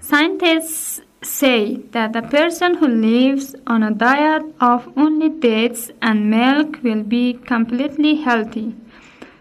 Scientists 0.00 1.00
say 1.22 1.76
that 1.92 2.14
a 2.14 2.20
person 2.20 2.74
who 2.74 2.88
lives 2.88 3.56
on 3.66 3.82
a 3.82 3.90
diet 3.90 4.42
of 4.60 4.92
only 4.98 5.30
dates 5.30 5.90
and 6.02 6.28
milk 6.28 6.82
will 6.82 7.02
be 7.02 7.32
completely 7.54 8.16
healthy 8.16 8.74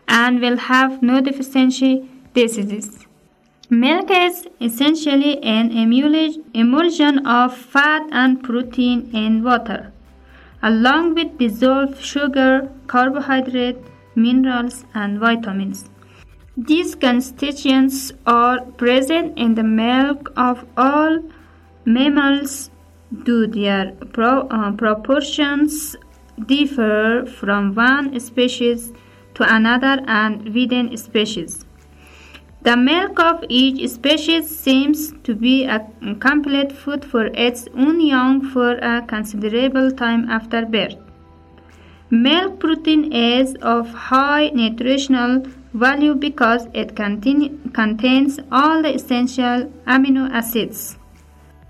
and 0.07 0.39
will 0.39 0.57
have 0.71 1.03
no 1.03 1.19
deficiency 1.19 2.09
diseases. 2.33 3.08
Milk 3.71 4.09
is 4.09 4.47
essentially 4.59 5.38
an 5.43 5.71
emulsion 6.55 7.19
of 7.27 7.55
fat 7.55 8.01
and 8.11 8.43
protein 8.43 9.11
in 9.13 9.43
water, 9.43 9.93
along 10.63 11.13
with 11.13 11.38
dissolved 11.38 12.01
sugar, 12.03 12.67
carbohydrate, 12.88 13.77
minerals, 14.15 14.85
and 14.95 15.19
vitamins. 15.19 15.88
These 16.57 16.95
constituents 16.95 18.11
are 18.25 18.61
present 18.61 19.38
in 19.38 19.53
the 19.53 19.63
milk 19.63 20.33
of 20.35 20.65
all 20.75 21.19
mammals 21.85 22.71
do 23.23 23.45
their 23.45 23.91
pro, 24.13 24.47
uh, 24.47 24.71
proportions 24.71 25.95
differ 26.43 27.23
from 27.27 27.75
one 27.75 28.19
species 28.19 28.93
to 29.35 29.43
another 29.43 30.03
and 30.07 30.55
within 30.55 30.97
species. 30.97 31.65
The 32.61 32.75
milk 32.75 33.21
of 33.21 33.45
each 33.47 33.89
species 33.89 34.49
seems 34.59 35.13
to 35.23 35.33
be 35.33 35.63
a 35.63 35.87
complete 36.19 36.73
food 36.73 37.05
for 37.05 37.27
its 37.27 37.69
own 37.73 38.01
young 38.01 38.41
for 38.41 38.71
a 38.79 39.01
considerable 39.01 39.91
time 39.91 40.29
after 40.29 40.65
birth. 40.65 40.97
Milk 42.09 42.59
protein 42.59 43.13
is 43.13 43.55
of 43.61 43.87
high 43.93 44.49
nutritional 44.49 45.45
value 45.73 46.15
because 46.15 46.67
it 46.73 46.97
contain, 46.97 47.71
contains 47.73 48.39
all 48.51 48.81
the 48.81 48.93
essential 48.93 49.71
amino 49.87 50.29
acids, 50.29 50.97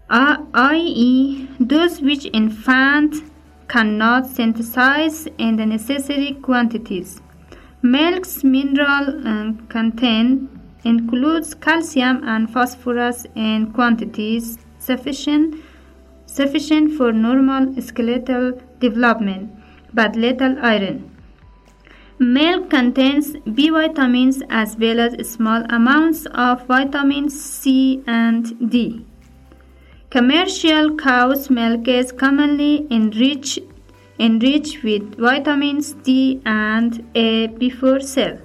i.e., 0.09 1.47
those 1.59 2.01
which 2.01 2.25
infant 2.33 3.15
cannot 3.67 4.25
synthesize 4.25 5.27
in 5.37 5.57
the 5.57 5.65
necessary 5.67 6.33
quantities. 6.41 7.21
Milk's 7.83 8.43
mineral 8.43 9.27
uh, 9.27 9.51
content 9.67 10.49
includes 10.83 11.53
calcium 11.53 12.23
and 12.23 12.51
phosphorus 12.51 13.25
in 13.35 13.71
quantities 13.73 14.57
sufficient 14.79 15.55
sufficient 16.25 16.95
for 16.95 17.11
normal 17.11 17.81
skeletal 17.81 18.51
development 18.79 19.51
but 19.93 20.15
little 20.15 20.55
iron. 20.61 21.09
Milk 22.19 22.69
contains 22.69 23.35
B 23.53 23.69
vitamins 23.69 24.41
as 24.49 24.75
well 24.77 24.99
as 24.99 25.29
small 25.29 25.63
amounts 25.69 26.25
of 26.27 26.65
vitamins 26.67 27.39
C 27.41 28.03
and 28.05 28.69
D. 28.69 29.05
Commercial 30.09 30.95
cow's 30.97 31.49
milk 31.49 31.87
is 31.87 32.11
commonly 32.11 32.87
enriched, 32.91 33.59
enriched 34.19 34.83
with 34.83 35.15
vitamins 35.17 35.93
D 35.93 36.41
and 36.45 37.07
A 37.15 37.47
before 37.47 37.99
sale. 38.01 38.39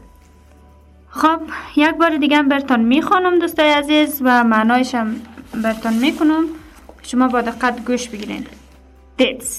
خب 1.17 1.41
یک 1.77 1.95
بار 1.95 2.17
دیگه 2.17 2.43
برتون 2.43 2.81
می‌خوانم 2.81 3.39
دوستای 3.39 3.71
عزیز 3.71 4.23
و 4.25 4.45
معنایشم 4.45 5.17
برتون 5.63 5.95
می‌کنم 5.95 6.45
شما 7.03 7.29
با 7.29 7.41
دقت 7.41 7.85
گوش 7.85 8.09
بگیرین 8.09 8.47
Dates 9.21 9.51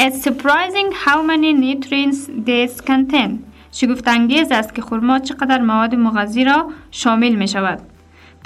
It's 0.00 0.22
surprising 0.24 0.88
how 1.06 1.22
many 1.22 1.52
nutrients 1.52 2.20
dates 2.46 2.80
contain 2.90 3.30
شگفت 3.72 4.08
انگیز 4.08 4.52
است 4.52 4.74
که 4.74 4.82
خورما 4.82 5.18
چقدر 5.18 5.60
مواد 5.60 5.94
مغذی 5.94 6.44
را 6.44 6.70
شامل 6.90 7.34
می 7.34 7.48
شود 7.48 7.78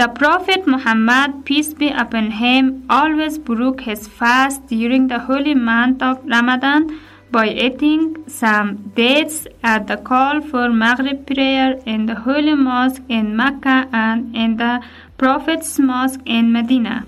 The 0.03 0.09
Prophet 0.21 0.62
Muhammad, 0.67 1.31
peace 1.47 1.73
be 1.81 1.88
upon 1.88 2.31
him, 2.43 2.65
always 2.91 3.38
broke 3.38 3.81
his 3.81 4.07
fast 4.19 4.61
during 4.69 5.09
the 5.09 5.19
holy 5.29 5.55
month 5.55 6.03
of 6.03 6.17
Ramadan 6.35 6.83
by 7.30 7.49
eating 7.49 8.25
some 8.28 8.92
dates 8.95 9.47
at 9.62 9.87
the 9.87 9.97
call 9.97 10.40
for 10.40 10.68
Maghrib 10.71 11.26
prayer 11.26 11.80
in 11.87 12.06
the 12.06 12.14
holy 12.14 12.54
mosque 12.54 13.02
in 13.09 13.37
Mecca 13.37 13.88
and 13.92 14.35
in 14.35 14.56
the 14.56 14.80
Prophet's 15.18 15.78
mosque 15.78 16.21
in 16.25 16.52
Medina. 16.52 17.06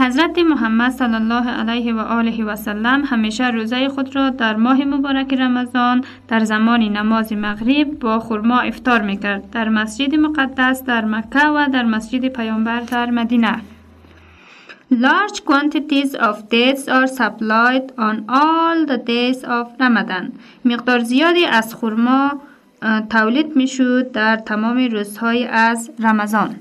حضرت 0.00 0.38
محمد 0.38 0.90
صلی 0.90 1.14
الله 1.14 1.50
علیه 1.50 1.94
و 1.94 1.98
آله 1.98 2.44
و 2.44 2.56
سلم 2.56 3.04
همیشه 3.04 3.50
روزه 3.50 3.88
خود 3.88 4.16
را 4.16 4.30
در 4.30 4.56
ماه 4.56 4.84
مبارک 4.84 5.34
رمضان 5.34 6.04
در 6.28 6.44
زمان 6.44 6.82
نماز 6.82 7.32
مغرب 7.32 7.98
با 7.98 8.18
خرما 8.18 8.60
افطار 8.60 9.02
می‌کرد 9.02 9.50
در 9.50 9.68
مسجد 9.68 10.14
مقدس 10.14 10.84
در 10.84 11.04
مکه 11.04 11.46
و 11.46 11.68
در 11.72 11.84
مسجد 11.84 12.28
پیامبر 12.28 12.80
در 12.80 13.10
مدینه 13.10 13.56
Large 14.90 15.44
quantities 15.44 16.14
of 16.14 16.48
dates 16.48 16.88
are 16.88 17.06
supplied 17.06 17.92
on 17.98 18.24
all 18.26 18.86
the 18.86 18.96
days 18.96 19.44
of 19.44 19.66
Ramadan. 19.78 20.32
مقدار 20.64 20.98
زیادی 20.98 21.44
از 21.44 21.74
خرما 21.74 22.40
تولید 23.10 23.56
می 23.56 23.68
شود 23.68 24.12
در 24.12 24.36
تمام 24.36 24.78
روزهای 24.78 25.44
از 25.44 25.90
رمضان. 25.98 26.56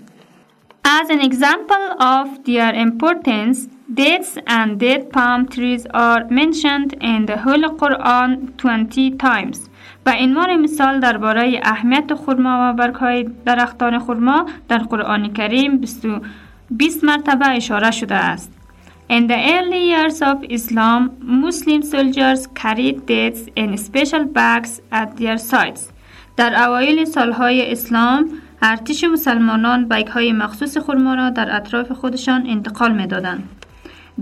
As 0.86 1.10
an 1.10 1.22
example 1.22 1.86
of 2.00 2.44
their 2.46 2.74
importance, 2.74 3.68
dates 3.94 4.38
and 4.48 4.78
date 4.80 5.10
palm 5.14 5.48
trees 5.48 5.86
are 5.94 6.26
mentioned 6.30 6.94
in 7.02 7.26
the 7.28 7.38
Holy 7.38 7.70
Quran 7.80 8.52
20 8.58 9.18
times. 9.18 9.58
به 10.04 10.14
عنوان 10.20 10.56
مثال 10.56 11.00
درباره 11.00 11.60
اهمیت 11.64 12.14
خرما 12.14 12.70
و 12.70 12.74
برگهای 12.74 13.30
درختان 13.46 14.00
خرما 14.00 14.46
در 14.70 14.78
قرآن 14.78 15.34
کریم 15.34 15.78
20 16.72 17.04
مرتبه 17.04 17.50
اشاره 17.50 17.92
شده 17.92 18.16
است. 18.16 18.54
In 19.10 19.28
the 19.28 19.40
early 19.56 19.84
years 19.94 20.22
of 20.22 20.44
Islam, 20.50 21.02
Muslim 21.22 21.82
soldiers 21.82 22.48
carried 22.62 23.06
dates 23.06 23.42
in 23.56 23.78
special 23.78 24.26
bags 24.26 24.82
at 24.92 25.18
their 25.18 25.38
sides. 25.38 25.82
در 26.38 26.64
اوایل 26.64 27.06
سالهای 27.06 27.72
اسلام 27.72 28.30
ارتش 28.62 29.04
مسلمانان 29.04 29.88
بیگ 29.88 30.08
های 30.08 30.32
مخصوص 30.32 30.78
خرما 30.78 31.16
را 31.16 31.30
در 31.30 31.56
اطراف 31.56 31.92
خودشان 31.92 32.48
انتقال 32.48 32.92
می 32.92 33.08
دادن. 33.08 33.44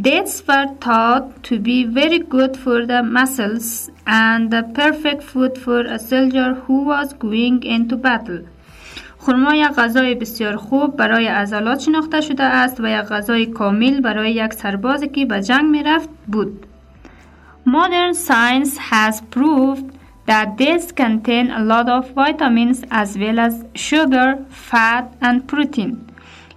Dates 0.01 0.43
were 0.47 0.67
thought 0.85 1.43
to 1.43 1.57
be 1.59 1.85
very 1.85 2.19
good 2.19 2.57
for 2.57 2.85
the 2.85 3.01
muscles 3.01 3.89
and 4.05 4.51
the 4.51 4.63
perfect 4.73 5.23
food 5.23 5.57
for 5.57 5.81
a 5.85 5.97
soldier 5.97 6.53
who 6.63 6.83
was 6.83 7.13
going 7.13 7.63
into 7.63 7.95
battle. 7.95 8.41
خرما 9.25 9.55
یک 9.55 9.67
غذای 9.67 10.15
بسیار 10.15 10.55
خوب 10.55 10.95
برای 10.95 11.27
عضلات 11.27 11.79
شناخته 11.79 12.21
شده 12.21 12.43
است 12.43 12.79
و 12.79 12.87
یک 12.87 13.01
غذای 13.01 13.45
کامل 13.45 14.01
برای 14.01 14.31
یک 14.31 14.53
سربازی 14.53 15.07
که 15.07 15.25
به 15.25 15.41
جنگ 15.41 15.65
می 15.65 15.83
رفت 15.83 16.09
بود. 16.27 16.65
Modern 17.67 18.13
science 18.27 18.77
has 18.91 19.21
proved 19.35 19.85
that 20.27 20.47
dates 20.57 20.91
contain 20.91 21.49
a 21.51 21.63
lot 21.71 21.87
of 21.89 22.05
vitamins 22.15 22.79
as 22.91 23.17
well 23.17 23.39
as 23.39 23.53
sugar, 23.73 24.29
fat 24.69 25.05
and 25.21 25.47
protein. 25.51 25.95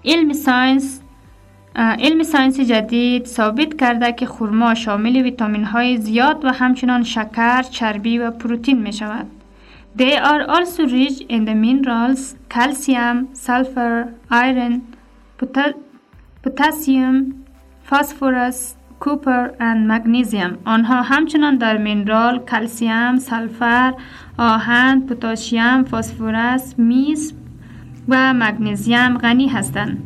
علم 0.05 0.33
science 0.33 1.01
علم 1.77 2.23
science 2.23 2.61
جدید 2.61 3.27
ثابت 3.27 3.81
کرده 3.81 4.13
که 4.13 4.27
خورما 4.27 4.75
شامل 4.75 5.17
ویتامین 5.17 5.65
های 5.65 5.97
زیاد 5.97 6.45
و 6.45 6.49
همچنان 6.53 7.03
شکر، 7.03 7.63
چربی 7.63 8.19
و 8.19 8.31
پروتین 8.31 8.83
می 8.83 8.93
شود. 8.93 9.38
They 9.98 10.16
are 10.18 10.44
also 10.50 10.84
rich 10.88 11.22
in 11.30 11.46
the 11.46 11.56
minerals 11.56 12.36
calcium, 12.50 13.36
sulfur, 13.36 14.14
iron, 14.30 14.96
potassium, 16.42 17.46
phosphorus, 17.84 18.76
کوپر 19.04 19.50
و 19.60 19.76
مگنیزیم 19.76 20.58
آنها 20.66 21.02
همچنان 21.02 21.58
در 21.58 21.78
مینرال، 21.78 22.40
کلسیم، 22.40 23.18
سلفر، 23.18 23.94
آهن، 24.38 25.02
پتاسیم، 25.02 25.84
فسفرس، 25.84 26.80
میس 26.80 27.34
و 28.08 28.34
مگنیزیم 28.34 29.18
غنی 29.18 29.48
هستند. 29.48 29.98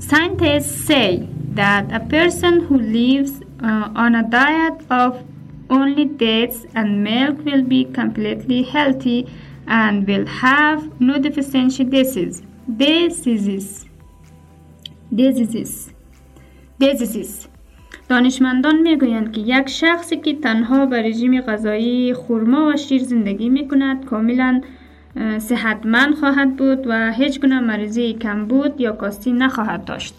Scientists 0.00 0.74
say 0.88 1.28
that 1.60 1.84
a 1.92 2.00
person 2.16 2.54
who 2.66 2.76
lives 2.98 3.32
uh, 3.68 4.02
on 4.04 4.14
a 4.14 4.24
diet 4.38 4.78
of 4.90 5.12
only 5.69 6.05
dates 6.05 6.65
and 6.75 7.03
milk 7.03 7.35
will 7.45 7.63
be 7.63 7.85
completely 7.85 8.63
healthy 8.63 9.27
and 9.67 10.07
will 10.07 10.25
have 10.25 10.79
no 10.99 11.19
deficiency 11.19 11.83
disease. 11.83 12.41
Diseases. 12.83 13.85
Diseases. 15.13 15.91
Diseases. 16.79 17.47
دانشمندان 18.09 18.79
می‌گویند 18.79 19.31
که 19.31 19.41
یک 19.41 19.69
شخصی 19.69 20.17
که 20.17 20.33
تنها 20.33 20.85
به 20.85 21.01
رژیم 21.01 21.41
غذایی 21.41 22.13
خورما 22.13 22.67
و 22.67 22.77
شیر 22.77 23.03
زندگی 23.03 23.49
می 23.49 23.67
کند 23.67 24.05
کاملا 24.05 24.61
صحتمند 25.37 26.15
خواهد 26.15 26.55
بود 26.55 26.87
و 26.87 27.11
هیچ 27.11 27.41
گونه 27.41 27.59
مریضی 27.59 28.13
کمبود 28.13 28.81
یا 28.81 28.91
کاستی 28.91 29.31
نخواهد 29.31 29.85
داشت. 29.85 30.13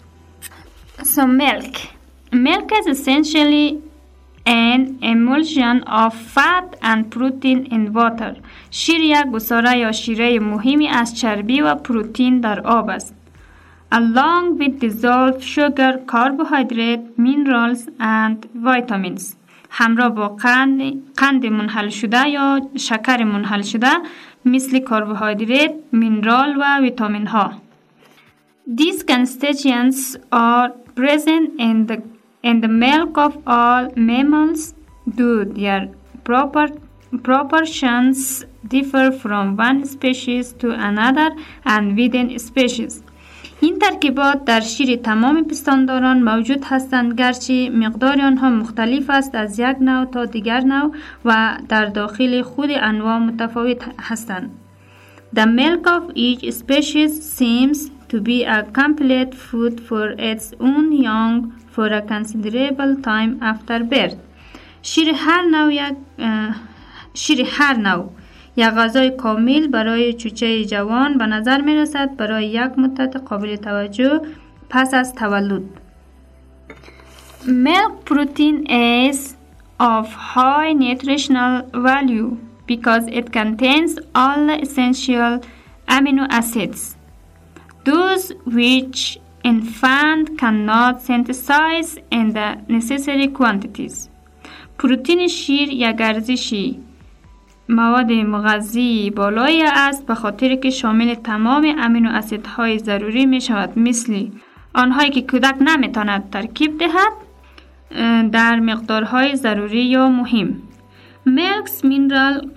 So 0.99 1.21
milk. 1.25 1.75
Milk 2.33 2.71
is 2.79 2.87
essentially 2.87 3.88
an 4.49 4.81
emulsion 5.01 5.77
of 5.83 6.13
fat 6.35 6.67
and 6.81 6.99
protein 7.11 7.59
in 7.75 7.93
water. 7.93 8.33
شیر 8.71 9.01
یک 9.01 9.25
گساره 9.33 9.77
یا 9.77 9.91
شیره 9.91 10.39
مهمی 10.39 10.87
از 10.87 11.19
چربی 11.19 11.61
و 11.61 11.75
پروتین 11.75 12.39
در 12.39 12.59
آب 12.59 12.89
است. 12.89 13.15
along 13.91 14.59
with 14.59 14.79
dissolved 14.79 15.43
sugar, 15.43 15.91
carbohydrate, 16.13 17.03
minerals 17.17 17.81
and 17.99 18.37
vitamins 18.67 19.35
همراه 19.69 20.09
با 20.09 20.27
قند, 20.27 20.81
قند 21.17 21.45
منحل 21.45 21.89
شده 21.89 22.29
یا 22.29 22.61
شکر 22.75 23.23
منحل 23.23 23.61
شده 23.61 23.91
مثل 24.45 24.79
کربوهیدرات، 24.79 25.71
مینرال 25.91 26.57
و 26.61 26.81
ویتامین 26.81 27.27
ها. 27.27 27.51
These 28.79 29.03
constituents 29.03 30.17
are 30.31 30.69
present 30.95 31.47
in 31.59 31.87
the, 31.87 32.01
in 32.43 32.61
the 32.61 32.67
milk 32.67 33.17
of 33.17 33.37
all 33.45 33.89
mammals, 33.95 34.73
though 35.05 35.43
their 35.43 35.89
proper, 36.23 36.67
proportions 37.23 38.45
differ 38.67 39.11
from 39.11 39.57
one 39.57 39.85
species 39.85 40.53
to 40.53 40.71
another 40.71 41.29
and 41.65 41.97
within 41.97 42.37
species. 42.39 43.03
این 43.61 43.79
ترکیبات 43.79 44.45
در 44.45 44.59
شیر 44.59 44.95
تمام 44.95 45.43
پستانداران 45.43 46.23
موجود 46.23 46.63
هستند 46.65 47.13
گرچه 47.13 47.69
مقدار 47.69 48.21
آنها 48.21 48.49
مختلف 48.49 49.09
است 49.09 49.35
از 49.35 49.59
یک 49.59 49.75
نوع 49.81 50.05
تا 50.05 50.25
دیگر 50.25 50.59
نوع 50.59 50.91
و 51.25 51.57
در 51.69 51.85
داخل 51.85 52.41
خود 52.41 52.69
انواع 52.71 53.17
متفاوت 53.17 53.83
هستند. 53.99 54.49
The 55.35 55.45
milk 55.45 55.87
of 55.87 56.03
each 56.15 56.53
species 56.53 57.11
seems 57.37 57.91
to 58.09 58.21
be 58.21 58.43
a 58.43 58.63
complete 58.79 59.33
food 59.33 59.79
for 59.87 60.05
its 60.31 60.53
own 60.59 60.91
young 60.91 61.51
for 61.73 61.87
a 61.87 62.01
considerable 62.01 62.95
time 63.09 63.31
after 63.41 63.79
birth. 63.83 64.17
شیر 64.81 65.09
هر 65.15 65.41
نوع 65.41 65.73
یک 65.73 65.95
شیر 67.13 67.45
هر 67.51 67.77
نوع 67.77 68.09
یک 68.57 68.69
غذای 68.69 69.09
کامل 69.09 69.67
برای 69.67 70.13
چوچه 70.13 70.65
جوان 70.65 71.17
به 71.17 71.25
نظر 71.25 71.61
می 71.61 71.75
رسد 71.75 72.15
برای 72.15 72.47
یک 72.47 72.71
مدت 72.77 73.15
قابل 73.15 73.55
توجه 73.55 74.21
پس 74.69 74.93
از 74.93 75.15
تولد. 75.15 75.61
Milk 77.45 78.05
protein 78.05 78.65
is 78.67 79.35
of 79.79 80.07
high 80.35 80.73
nutritional 80.73 81.63
value 81.73 82.37
because 82.67 83.07
it 83.07 83.31
contains 83.31 83.97
all 84.13 84.49
essential 84.49 85.39
amino 85.87 86.27
acids, 86.29 86.95
those 87.85 88.31
which 88.45 89.19
infant 89.43 90.37
cannot 90.37 91.01
synthesize 91.01 91.97
in 92.11 92.33
the 92.33 92.57
necessary 92.67 93.27
quantities. 93.27 94.09
پروتین 94.79 95.27
شیر 95.27 95.69
یک 95.69 95.95
ارزشی 95.99 96.79
مواد 97.69 98.11
مغذی 98.11 99.09
بالایی 99.09 99.63
است 99.63 100.05
به 100.05 100.15
خاطر 100.15 100.55
که 100.55 100.69
شامل 100.69 101.13
تمام 101.13 101.75
امینو 101.79 102.09
اسیدهای 102.09 102.79
ضروری 102.79 103.25
می 103.25 103.41
شود 103.41 103.79
مثل 103.79 104.27
آنهایی 104.73 105.09
که 105.09 105.21
کودک 105.21 105.55
نمی‌تواند 105.61 106.29
ترکیب 106.29 106.77
دهد 106.77 107.11
در 108.31 108.59
مقدارهای 108.59 109.35
ضروری 109.35 109.83
یا 109.83 110.09
مهم 110.09 110.61
Milk's 111.27 111.83
mineral 111.83 112.47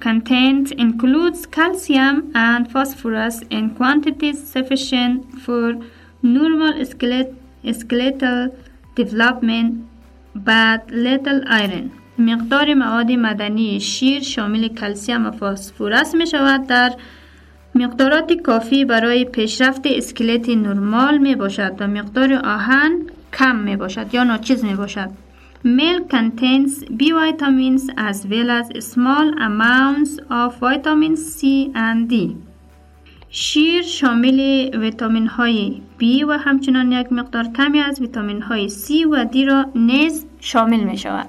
content 0.00 0.72
includes 0.72 1.46
calcium 1.46 2.30
and 2.34 2.70
phosphorus 2.70 3.40
in 3.50 3.74
quantities 3.74 4.38
sufficient 4.54 5.40
for 5.40 5.74
normal 6.22 6.84
skeletal 6.84 8.56
development 8.94 9.88
but 10.34 10.88
little 10.90 11.42
iron 11.48 11.90
مقدار 12.18 12.74
مواد 12.74 13.12
مدنی 13.12 13.80
شیر 13.80 14.22
شامل 14.22 14.68
کلسیم 14.68 15.26
و 15.26 15.30
فسفورس 15.30 16.14
می 16.14 16.26
شود 16.26 16.66
در 16.66 16.92
مقدارات 17.74 18.32
کافی 18.32 18.84
برای 18.84 19.24
پیشرفت 19.24 19.82
اسکلت 19.84 20.48
نرمال 20.48 21.18
می 21.18 21.34
باشد 21.34 21.76
و 21.78 21.86
مقدار 21.86 22.32
آهن 22.32 22.92
کم 23.38 23.56
می 23.56 23.76
باشد 23.76 24.14
یا 24.14 24.24
ناچیز 24.24 24.64
می 24.64 24.74
باشد. 24.74 25.21
Milk 25.63 26.09
contains 26.09 26.83
B 26.85 27.11
vitamins 27.11 27.89
as 27.97 28.25
well 28.27 28.49
as 28.51 28.67
small 28.85 29.27
amounts 29.49 30.19
of 30.29 30.59
vitamin 30.59 31.15
C 31.17 31.71
and 31.75 32.09
D. 32.09 32.35
شیر 33.29 33.81
شامل 33.81 34.69
ویتامین 34.79 35.27
های 35.27 35.81
B 35.99 36.03
و 36.27 36.37
همچنان 36.37 36.91
یک 36.91 37.13
مقدار 37.13 37.47
کمی 37.55 37.79
از 37.79 38.01
ویتامین 38.01 38.41
های 38.41 38.69
C 38.69 38.91
و 39.11 39.25
D 39.25 39.47
را 39.47 39.65
نیز 39.75 40.25
شامل 40.39 40.83
می 40.83 40.97
شود. 40.97 41.27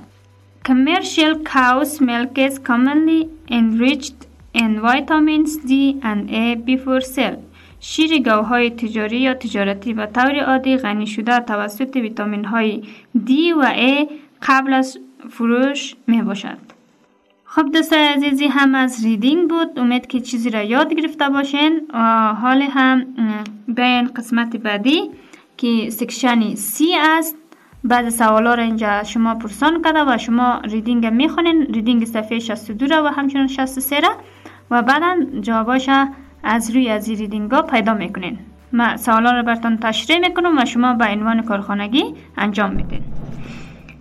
Commercial 0.68 1.34
cow's 1.44 2.00
milk 2.00 2.38
is 2.38 2.58
commonly 2.58 3.28
enriched 3.50 4.26
in 4.54 4.80
vitamins 4.82 5.56
D 5.68 5.98
and 6.02 6.30
A 6.30 6.54
before 6.54 7.00
sale. 7.00 7.42
شیر 7.85 8.19
گوهای 8.23 8.69
تجاری 8.69 9.19
یا 9.19 9.33
تجارتی 9.33 9.93
و 9.93 10.05
طور 10.05 10.39
عادی 10.39 10.77
غنی 10.77 11.07
شده 11.07 11.39
توسط 11.39 11.95
ویتامین 11.95 12.45
های 12.45 12.83
D 13.27 13.31
و 13.57 13.63
A 13.63 14.11
قبل 14.41 14.73
از 14.73 14.97
فروش 15.29 15.95
می 16.07 16.21
باشد. 16.21 16.57
خب 17.45 17.71
دوستای 17.73 18.07
عزیز 18.07 18.39
ای 18.39 18.47
هم 18.47 18.75
از 18.75 19.05
reading 19.05 19.49
بود. 19.49 19.79
امید 19.79 20.07
که 20.07 20.19
چیزی 20.19 20.49
را 20.49 20.61
یاد 20.61 20.93
گرفته 20.93 21.29
باشین. 21.29 21.81
حال 22.41 22.61
هم 22.61 23.05
به 23.67 24.03
قسمت 24.15 24.57
بعدی 24.57 25.11
که 25.57 25.89
section 25.89 26.55
C 26.55 26.95
است. 26.95 27.35
بعض 27.83 28.17
سوالا 28.17 28.53
را 28.53 28.63
اینجا 28.63 29.03
شما 29.03 29.35
پرسان 29.35 29.81
کرده 29.81 30.03
و 30.07 30.17
شما 30.17 30.61
reading 30.63 31.05
می‌خونین. 31.05 31.61
reading 31.61 32.05
صفحه 32.05 32.39
62 32.39 32.87
را 32.87 33.03
و 33.03 33.07
همچنان 33.07 33.47
63 33.47 33.99
را. 33.99 34.15
و 34.71 34.81
بعدا 34.81 35.15
جواباش 35.41 35.89
از 36.43 36.71
روی 36.71 36.89
از 36.89 37.09
ریدینگ 37.09 37.51
ها 37.51 37.61
پیدا 37.61 37.93
می‌کنین 37.93 38.39
ما 38.73 38.97
سوالا 38.97 39.31
را 39.31 39.43
براتون 39.43 39.77
تشریح 39.77 40.19
می‌کنم 40.19 40.57
و 40.57 40.65
شما 40.65 40.93
به 40.93 41.05
عنوان 41.05 41.41
کارخانگی 41.41 42.03
انجام 42.37 42.71
میدین 42.71 43.01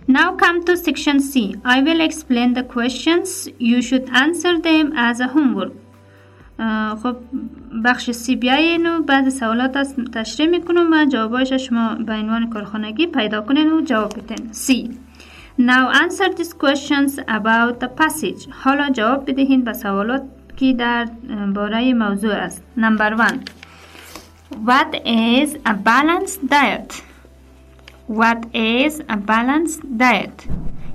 Now 0.07 0.35
come 0.35 0.65
to 0.65 0.75
section 0.75 1.17
C. 1.19 1.55
I 1.63 1.81
will 1.81 2.01
explain 2.01 2.53
the 2.53 2.63
questions. 2.63 3.47
You 3.57 3.81
should 3.81 4.09
answer 4.23 4.53
them 4.59 4.91
as 4.97 5.19
a 5.21 5.27
homework. 5.27 5.73
خب 7.03 7.15
بخش 7.85 8.11
سی 8.11 8.35
بیاین 8.35 8.85
و 8.85 9.01
بعد 9.01 9.29
سوالات 9.29 9.77
تشریح 10.13 10.49
می‌کنم 10.49 10.91
و 10.91 11.05
جوابایش 11.05 11.53
شما 11.53 11.95
به 11.95 12.13
عنوان 12.13 12.49
کارخانگی 12.49 13.07
پیدا 13.07 13.41
کنین 13.41 13.73
و 13.73 13.81
جواب 13.81 14.13
بدین 14.17 14.51
سی 14.51 14.97
Now 15.59 15.93
answer 16.03 16.33
these 16.37 16.53
questions 16.53 17.19
about 17.27 17.79
the 17.83 17.89
passage 18.01 18.47
حالا 18.51 18.89
جواب 18.89 19.31
بدهین 19.31 19.63
به 19.63 19.73
سوالات 19.73 20.23
که 20.63 20.73
در 20.73 21.05
باره 21.55 21.93
موضوع 21.93 22.33
است 22.33 22.63
نمبر 22.77 23.13
1 23.13 23.19
What 24.67 24.95
is 25.05 25.49
a 25.65 25.73
balanced 25.73 26.39
diet? 26.53 26.91
What 28.19 28.41
is 28.53 28.93
a 29.09 29.17
balanced 29.17 29.81
diet? 29.99 30.49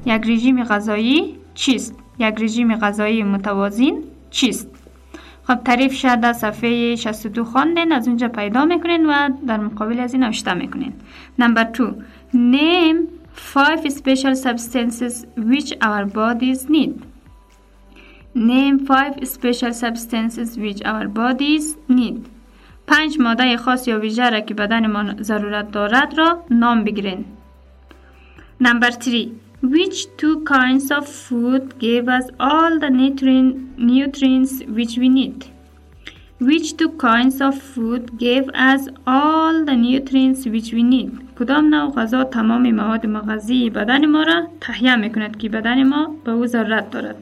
یک 0.07 0.23
رژیم 0.27 0.65
غذایی 0.65 1.37
چیست؟ 1.55 1.95
یک 2.19 2.35
رژیم 2.39 2.77
غذایی 2.77 3.23
متوازن 3.23 3.93
چیست؟ 4.31 4.69
خب 5.45 5.55
تعریف 5.55 5.93
شده 5.93 6.33
صفحه 6.33 6.97
62 6.97 7.45
خواندین 7.45 7.93
از 7.93 8.09
اونجا 8.09 8.29
پیدا 8.29 8.65
می‌کنین 8.65 9.07
و 9.07 9.29
در 9.47 9.57
مقابل 9.57 10.01
از 10.01 10.13
این 10.15 10.25
نوشته 10.25 10.55
می‌کنین 10.55 10.93
نمبر 11.39 11.65
2 11.65 11.95
name 12.35 12.97
five 13.55 13.91
special 13.91 14.35
substances 14.35 15.27
which 15.37 15.73
our 15.83 16.05
bodies 16.07 16.69
need 16.69 17.08
name 18.39 18.79
five 18.87 19.15
special 19.27 19.73
substances 19.73 20.57
which 20.57 20.81
our 20.85 21.07
bodies 21.09 21.77
need 21.89 22.29
پنج 22.87 23.19
ماده 23.21 23.57
خاص 23.57 23.89
یا 23.89 23.99
ویژه 24.01 24.31
را 24.31 24.41
که 24.41 24.55
بدن 24.55 24.87
ما 24.87 25.23
ضرورت 25.23 25.71
دارد 25.71 26.19
را 26.19 26.45
نام 26.51 26.85
بگیرین 26.85 27.25
نمبر 28.61 28.91
3 28.91 29.31
Which 29.63 30.07
two 30.17 30.45
kinds 30.45 30.93
of 30.93 31.09
food 31.09 31.81
give 31.81 32.09
us 32.09 32.27
all 32.39 32.79
the 32.79 32.91
nutrient, 32.91 33.77
nutrients 33.77 34.63
which 34.77 34.97
we 34.97 35.09
need? 35.09 35.47
Which 36.41 36.77
two 36.77 36.91
kinds 36.91 37.41
of 37.41 37.61
food 37.61 38.19
give 38.19 38.49
us 38.51 38.83
all 39.05 39.65
the 39.65 39.75
nutrients 39.75 40.47
which 40.47 40.73
we 40.73 40.85
need? 40.85 41.11
کدام 41.39 41.69
نوع 41.75 41.91
غذا 41.91 42.25
تمام 42.25 42.71
مواد 42.71 43.07
مغذی 43.07 43.71
بدن 43.71 44.07
ما 44.07 44.23
را 44.23 44.47
تهیه 44.61 44.97
می 44.97 45.13
کند 45.13 45.37
که 45.39 45.49
بدن 45.49 45.83
ما 45.83 46.15
به 46.25 46.31
او 46.31 46.47
ضرورت 46.47 46.91
دارد. 46.91 47.17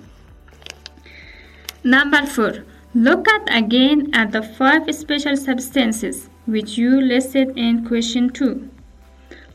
Number 1.87 2.27
4. 2.27 2.65
Look 2.97 3.29
at 3.29 3.49
again 3.57 4.11
at 4.13 4.33
the 4.33 4.43
five 4.43 4.93
special 4.93 5.37
substances 5.37 6.29
which 6.45 6.77
you 6.77 7.01
listed 7.01 7.57
in 7.57 7.85
question 7.85 8.29
2. 8.29 8.61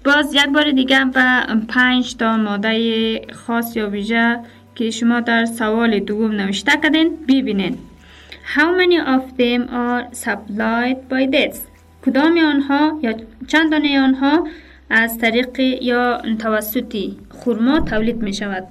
باز 0.05 0.33
یک 0.33 0.47
بار 0.53 0.71
دیگه 0.71 1.05
به 1.05 1.43
پنج 1.67 2.15
تا 2.15 2.37
ماده 2.37 3.21
خاص 3.33 3.75
یا 3.75 3.89
ویژه 3.89 4.39
که 4.75 4.91
شما 4.91 5.19
در 5.19 5.45
سوال 5.45 5.99
دوم 5.99 6.31
نوشته 6.31 6.71
کردین 6.83 7.15
ببینین 7.27 7.77
How 8.55 8.69
many 8.79 8.99
of 9.15 9.23
them 9.37 9.61
are 9.69 10.15
supplied 10.25 10.97
by 11.09 11.27
this? 11.35 11.57
کدام 12.05 12.37
آنها 12.37 12.99
یا 13.01 13.13
چند 13.47 13.71
دانه 13.71 13.99
آنها 13.99 14.47
از 14.89 15.17
طریق 15.17 15.59
یا 15.59 16.21
توسط 16.39 16.97
خورما 17.29 17.79
تولید 17.79 18.21
می 18.21 18.33
شود 18.33 18.67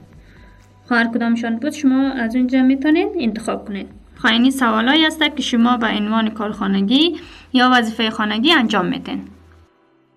هر 0.94 1.06
کدامشان 1.06 1.56
بود 1.56 1.70
شما 1.70 2.10
از 2.10 2.36
اونجا 2.36 2.62
می‌تونید 2.62 3.08
انتخاب 3.18 3.68
کنید. 3.68 3.86
خواهینی 4.16 4.50
سوالایی 4.50 5.06
است 5.06 5.22
که 5.36 5.42
شما 5.42 5.76
به 5.76 5.86
عنوان 5.86 6.30
کارخانگی 6.30 7.16
یا 7.52 7.70
وظیفه 7.72 8.10
خانگی 8.10 8.52
انجام 8.52 8.86
میتین 8.86 9.20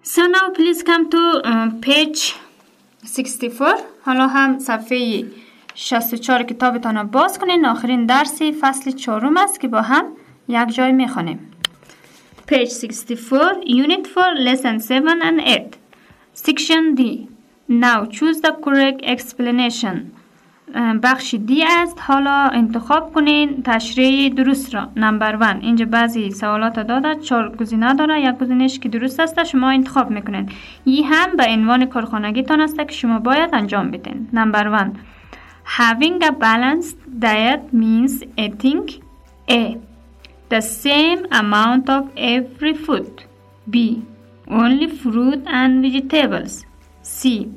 So 0.03 0.21
now 0.35 0.47
please 0.57 0.83
come 0.83 1.09
to 1.09 1.21
page 1.85 2.33
64 3.15 3.75
حالا 4.05 4.27
هم 4.27 4.59
صفحه 4.59 5.25
64 5.75 6.43
کتابتان 6.43 7.03
باز 7.03 7.39
کنین. 7.39 7.65
آخرین 7.65 8.05
درس 8.05 8.41
فصل 8.41 8.91
چهارم 8.91 9.37
است 9.37 9.59
که 9.59 9.67
با 9.67 9.81
هم 9.81 10.05
یک 10.47 10.67
جای 10.75 10.91
می‌خوانیم. 10.91 11.39
Page 12.51 12.69
64 12.81 13.53
unit 13.65 14.07
4 14.15 14.35
lesson 14.35 14.91
7 14.91 14.91
and 15.21 15.41
8 15.41 15.61
section 16.35 16.95
D. 16.97 17.01
Now 17.69 18.05
choose 18.05 18.41
the 18.41 18.51
correct 18.65 19.01
explanation. 19.03 20.12
بخش 20.75 21.35
دی 21.45 21.63
است 21.63 22.01
حالا 22.01 22.49
انتخاب 22.53 23.13
کنین 23.13 23.63
تشریح 23.63 24.33
درست 24.33 24.75
را 24.75 24.89
نمبر 24.95 25.35
ون 25.35 25.59
اینجا 25.61 25.85
بعضی 25.85 26.31
سوالات 26.31 26.79
داده 26.79 27.15
چهار 27.15 27.55
گزینه 27.55 27.93
داره 27.93 28.21
یک 28.21 28.37
گزینش 28.37 28.79
که 28.79 28.89
درست 28.89 29.19
است 29.19 29.43
شما 29.43 29.69
انتخاب 29.69 30.09
می‌کنین 30.09 30.49
ای 30.85 31.03
هم 31.03 31.35
به 31.35 31.45
عنوان 31.49 31.85
کارخانگیتان 31.85 32.61
است 32.61 32.77
که 32.77 32.93
شما 32.93 33.19
باید 33.19 33.49
انجام 33.53 33.91
بدین 33.91 34.29
نمبر 34.33 34.67
ون 34.67 34.93
Having 35.65 36.21
a 36.23 36.31
balanced 36.31 36.97
diet 37.19 37.73
means 37.73 38.21
eating 38.37 38.89
A. 39.49 39.77
The 40.49 40.61
same 40.61 41.25
amount 41.31 41.89
of 41.89 42.11
every 42.17 42.73
food 42.73 43.23
B. 43.69 44.03
Only 44.47 44.87
fruit 44.87 45.41
and 45.47 45.81
vegetables 45.81 46.65
C. 47.01 47.49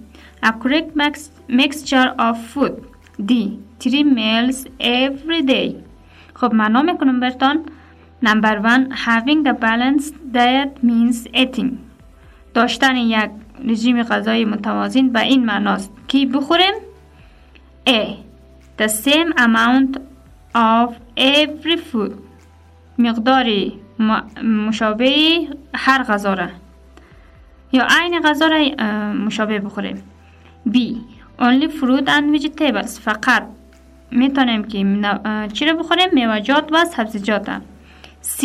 A 0.42 0.52
correct 0.52 0.94
mixture 1.48 2.14
of 2.18 2.34
food 2.52 2.85
D. 3.22 3.32
Three 3.80 4.04
meals 4.04 4.66
every 4.80 5.42
day. 5.48 5.74
خب 6.34 6.54
معنا 6.54 6.82
می‌کنم 6.82 7.20
برتان. 7.20 7.64
نمبر 8.22 8.60
ون 8.64 8.88
having 8.92 9.46
a 9.46 9.52
balanced 9.52 10.14
diet 10.34 10.86
means 10.86 11.36
eating. 11.36 11.70
داشتن 12.54 12.96
یک 12.96 13.30
رژیم 13.64 14.02
غذایی 14.02 14.44
متوازن 14.44 15.08
به 15.08 15.20
این 15.20 15.44
معناست. 15.44 15.92
که 16.08 16.26
بخوریم؟ 16.26 16.74
A. 17.86 18.06
The 18.78 18.88
same 18.88 19.32
amount 19.38 19.98
of 20.54 20.90
every 21.16 21.78
food. 21.92 22.12
مقداری 22.98 23.72
مشابه 24.42 25.38
هر 25.74 26.02
غذا 26.02 26.34
را. 26.34 26.48
یا 27.72 27.86
عین 27.90 28.20
غذا 28.20 28.46
را 28.46 28.58
مشابه 29.12 29.58
بخوریم. 29.58 30.02
B. 30.68 30.76
only 31.38 31.68
fruit 31.68 32.08
and 32.08 32.30
vegetables. 32.36 33.00
فقط 33.00 33.46
می‌تونیم 34.10 34.64
که 34.64 34.86
چی 35.52 35.66
رو 35.66 35.78
بخوریم 35.78 36.08
میوجات 36.12 36.68
و 36.72 36.84
سبزیجات 36.84 37.62
C. 38.22 38.44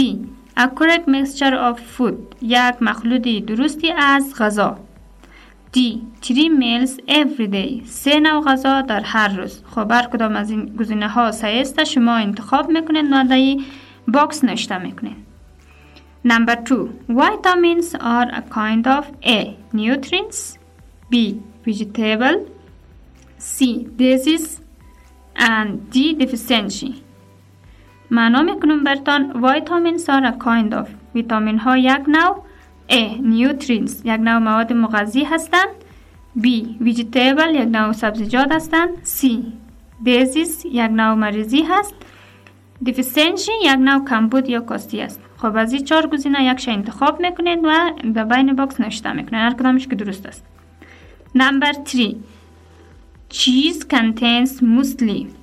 A 0.58 0.62
correct 0.62 1.08
mixture 1.08 1.56
of 1.70 1.78
food. 1.98 2.36
یک 2.42 2.76
مخلوط 2.82 3.22
درستی 3.22 3.92
از 3.92 4.34
غذا 4.40 4.78
D. 5.76 5.80
Three 6.26 6.50
meals 6.62 6.92
every 7.08 7.48
day. 7.54 7.86
سه 7.86 8.20
نوع 8.20 8.44
غذا 8.44 8.82
در 8.82 9.00
هر 9.00 9.28
روز 9.28 9.64
خب 9.76 9.92
هر 9.92 10.04
کدام 10.04 10.36
از 10.36 10.52
این 10.52 10.66
گزینه 10.66 11.08
ها 11.08 11.32
سه 11.32 11.84
شما 11.88 12.16
انتخاب 12.16 12.70
می‌کنید 12.70 13.06
و 13.12 13.24
در 13.24 13.64
باکس 14.08 14.44
نشته 14.44 14.78
می‌کنید 14.78 15.18
Number 16.28 16.56
two, 16.56 16.84
vitamins 17.10 17.96
are 17.96 18.30
a 18.40 18.42
kind 18.60 18.86
of 18.86 19.06
A. 19.24 19.40
Nutrients. 19.74 20.58
B. 21.12 21.16
Vegetable. 21.66 22.38
C. 23.42 23.64
Disease 23.98 24.50
and 25.36 25.70
D. 25.94 25.96
Deficiency. 26.22 26.94
معنا 28.12 28.42
می‌کنم 28.42 28.84
برتان 28.84 29.44
ویتامین 29.44 29.98
سار 29.98 30.32
kind 30.32 30.74
of 30.74 30.88
ویتامین 31.16 31.60
ها 31.60 31.78
یک 31.78 32.02
نوع 32.08 32.44
A. 32.90 33.18
Nutrients. 33.22 33.92
یک 34.06 34.20
نوع 34.20 34.38
مواد 34.38 34.74
مغذی 34.74 35.24
هستند 35.24 35.70
B. 36.38 36.48
Vegetable. 36.86 37.56
یک 37.56 37.68
نوع 37.72 37.92
سبزیجات 37.92 38.52
هستند 38.52 38.90
C. 39.04 39.28
Disease 40.06 40.66
یک 40.66 40.92
نوع 40.92 41.14
مریضی 41.14 41.62
هست. 41.62 41.94
Deficiency. 42.86 43.66
یک 43.66 43.78
نوع 43.80 44.06
کمبود 44.06 44.50
یا 44.50 44.60
کاستی 44.60 45.02
است. 45.02 45.22
خب 45.38 45.56
از 45.56 45.74
این 45.74 45.84
چهار 45.84 46.08
گزینه 46.08 46.44
یک 46.44 46.66
انتخاب 46.68 47.22
می‌کنید 47.22 47.60
و 47.64 47.92
در 48.14 48.24
بین 48.24 48.56
box 48.56 48.80
نشته 48.80 49.14
می‌کنید. 49.14 49.34
هر 49.34 49.54
کدامش 49.54 49.88
که 49.88 49.96
درست 49.96 50.26
است. 50.26 50.46
Number 51.36 51.74
3 51.86 52.16
Cheese 53.32 53.86
contains 53.86 54.62
mostly 54.62 55.34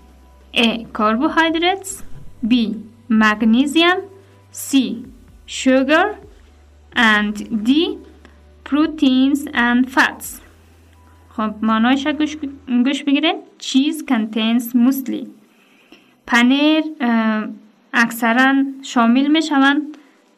A. 0.52 0.84
Carbohydrates 0.92 2.02
B. 2.46 2.84
Magnesium 3.08 4.02
C. 4.52 5.06
Sugar 5.46 6.18
and 6.92 7.64
D. 7.64 7.98
Proteins 8.64 9.40
and 9.54 9.90
fats 9.90 10.40
خب 11.36 11.54
معنایش 11.62 12.06
گوش, 12.06 12.36
گوش 12.84 13.02
بگیرین 13.04 13.36
چیز 13.58 14.04
contains 14.10 14.64
mostly 14.74 15.26
پنیر 16.26 16.84
اکثرا 17.92 18.54
شامل 18.82 19.26
می 19.26 19.42
شوند 19.42 19.82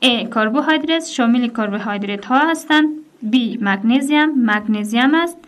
A. 0.03 0.35
کربوهیدرات 0.35 1.05
شامل 1.07 1.49
کربوهیدرات 1.49 2.25
ها 2.27 2.51
هستند 2.51 2.89
B. 3.33 3.37
مگنیزیم 3.61 4.31
مگنیزیم 4.37 5.15
است 5.15 5.39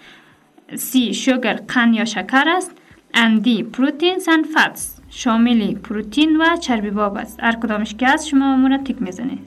C. 0.76 1.12
شوگر 1.12 1.54
قند 1.54 1.94
یا 1.94 2.04
شکر 2.04 2.44
است 2.48 2.72
and 3.14 3.44
D. 3.44 3.48
proteins 3.76 4.26
and 4.26 4.46
fats 4.46 4.80
شامل 5.10 5.74
پروتین 5.74 6.36
و 6.36 6.56
چربی 6.56 6.90
باب 6.90 7.16
است 7.16 7.40
هر 7.42 7.52
کدامش 7.52 7.94
که 7.94 8.08
است 8.08 8.28
شما 8.28 8.52
امور 8.52 8.76
تک 8.76 9.02
می‌زنید 9.02 9.38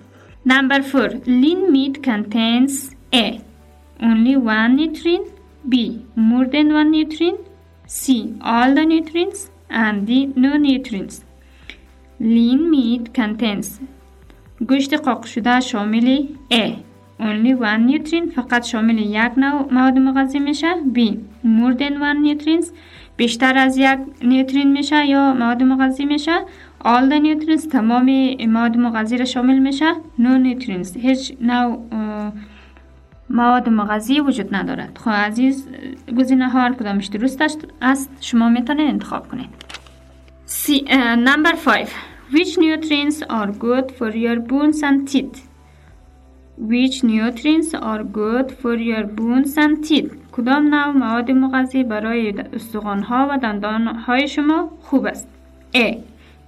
Number 0.47 0.79
4 0.91 1.09
lean 1.09 1.73
meat 1.73 2.03
contains 2.03 2.95
A. 3.13 3.39
only 3.99 4.35
one 4.38 4.75
nutrient 4.75 5.27
B. 5.69 5.75
more 6.15 6.45
than 6.45 6.67
one 6.79 6.91
nutrient 6.91 7.39
C. 7.88 8.05
all 8.41 8.75
the 8.75 8.85
nutrients 8.93 9.39
and 9.69 10.07
D. 10.07 10.11
no 10.43 10.57
nutrients 10.57 11.15
lean 12.19 12.61
meat 12.71 13.13
contains 13.21 13.67
گوشت 14.67 14.93
قاق 14.93 15.25
شده 15.25 15.59
شامل 15.59 16.27
A. 16.53 16.71
only 17.19 17.54
one 17.54 17.88
nutrient 17.91 18.30
فقط 18.36 18.65
شامل 18.65 18.99
یک 18.99 19.38
نوع 19.38 19.73
مواد 19.73 19.97
مغذی 19.97 20.39
میشه. 20.39 20.67
B 20.93 20.99
more 21.43 21.78
than 21.80 21.93
one 21.93 22.19
nutrients 22.25 22.67
بیشتر 23.17 23.58
از 23.58 23.78
یک 23.78 23.99
نیوترین 24.21 24.71
میشه 24.71 25.06
یا 25.06 25.34
مواد 25.34 25.63
مغذی 25.63 26.06
میشه. 26.06 26.36
All 26.86 27.10
the 27.12 27.19
nutrients 27.25 27.67
تمام 27.71 28.36
مواد 28.47 28.78
مغذی 28.78 29.17
را 29.17 29.25
شامل 29.25 29.60
میشه. 29.60 29.93
No 30.19 30.30
nutrients 30.45 30.97
هیچ 30.97 31.34
نوع 31.41 31.80
مواد 33.30 33.69
مغذی 33.69 34.19
وجود 34.19 34.56
ندارد. 34.56 34.97
خب 34.97 35.12
عزیز 35.12 35.67
گزینه 36.17 36.49
ها 36.49 36.71
کدامش 36.71 37.06
درست 37.06 37.41
است. 37.82 38.10
شما 38.21 38.49
می‌تونید 38.49 38.89
انتخاب 38.89 39.28
کنید. 39.28 39.49
Number 41.25 41.56
5 41.56 41.88
which 42.32 42.58
nutrients 42.58 43.21
are 43.30 43.51
good 43.51 43.91
for 43.97 44.12
your 44.15 44.39
bones 44.39 44.84
and 44.84 45.08
teeth? 45.12 45.39
Which 46.58 47.04
nutrients 47.04 47.74
are 47.74 48.04
good 48.04 48.50
for 48.62 48.76
your 48.76 49.04
bones 49.04 49.58
and 49.58 49.84
teeth 49.84 50.12
کدام 50.32 50.68
نوع 50.68 50.91
مواد 50.91 51.32
مغذی 51.32 51.84
برای 51.84 52.34
استخوان 52.54 53.04
ها 53.04 53.28
و 53.32 53.38
دندان 53.38 53.88
های 53.88 54.28
شما 54.28 54.70
خوب 54.82 55.06
است 55.06 55.28
A. 55.74 55.98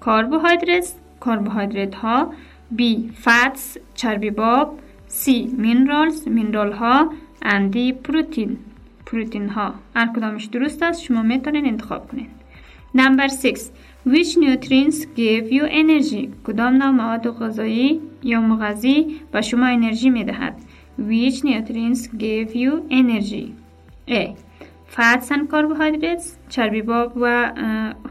کربوهیدرات 0.06 0.93
کربوهیدرات 1.26 1.96
ها 1.96 2.34
B. 2.78 2.82
fats 3.26 3.78
چربی 3.96 4.30
باب 4.30 4.80
C. 5.10 5.26
minerals 5.63 6.28
مینرال 6.28 6.72
ها 6.72 7.10
and 7.41 7.76
D. 7.76 7.78
پروتین 8.04 8.58
پروتین 9.06 9.50
ها 9.50 9.74
هر 9.96 10.08
کدامش 10.15 10.46
درست 10.46 10.84
است 10.84 11.02
شما 11.02 11.22
می‌تونید 11.22 11.65
انتخاب 11.65 12.12
کنید 12.12 12.30
Number 12.98 13.28
6 13.28 13.60
Which 14.13 14.38
nutrients 14.38 15.00
give 15.22 15.46
you 15.52 15.63
energy? 15.82 16.30
کدام 16.43 16.74
نوع 16.74 16.91
مواد 16.91 17.28
غذایی 17.28 18.02
یا 18.24 18.41
مغذی 18.41 19.22
به 19.32 19.41
شما 19.41 19.65
انرژی 19.65 20.10
می 20.10 20.24
دهد 20.24 20.56
Which 21.00 21.38
nutrients 21.43 22.02
give 22.08 22.56
you 22.56 22.72
energy? 22.89 23.46
A. 24.08 24.36
Fats 24.96 25.32
and 25.32 25.50
carbohydrates. 25.52 26.26
چربی 26.50 26.82
باب 26.82 27.13
و 27.15 27.52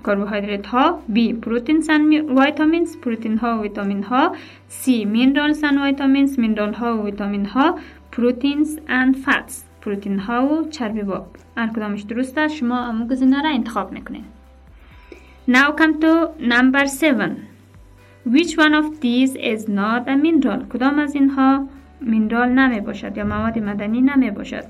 کربوهیدرات 0.07 0.67
ها 0.67 1.03
B. 1.15 1.19
Proteins 1.19 1.87
and 1.89 2.37
vitamins. 2.39 2.97
پروتین 3.03 3.39
ها 3.39 3.59
و 3.59 3.63
ویتامین 3.63 4.03
ها 4.03 4.37
C. 4.71 4.87
Minerals 4.87 5.63
and 5.63 5.79
vitamins. 5.79 6.39
مینرال 6.39 6.75
ها 6.75 6.99
و 6.99 7.05
ویتامین 7.05 7.47
ها 7.47 7.79
Proteins 8.13 8.69
and 8.89 9.17
fats. 9.27 9.55
پروتین 9.81 10.19
ها 10.19 10.47
و 10.47 10.69
چربی 10.69 11.03
باب 11.03 11.27
هر 11.57 11.67
کدامش 11.67 12.03
درست 12.03 12.39
است. 12.39 12.55
شما 12.55 12.79
امو 12.87 13.07
گزینه 13.07 13.43
را 13.43 13.49
انتخاب 13.51 13.93
می‌کنید. 13.93 14.36
Now 15.49 15.71
come 15.73 16.01
to 16.01 16.35
number 16.41 16.87
7 16.87 17.47
Which 18.25 18.57
one 18.57 18.75
of 18.75 19.01
these 19.01 19.37
is 19.37 19.69
not 19.69 20.09
a 20.09 20.17
mineral? 20.17 20.65
کدام 20.73 20.99
از 20.99 21.15
اینها 21.15 21.69
مینرال 22.01 22.49
نمی 22.49 22.81
باشد 22.81 23.17
یا 23.17 23.25
مواد 23.25 23.59
مدنی 23.59 24.01
نمی 24.01 24.31
باشد 24.31 24.65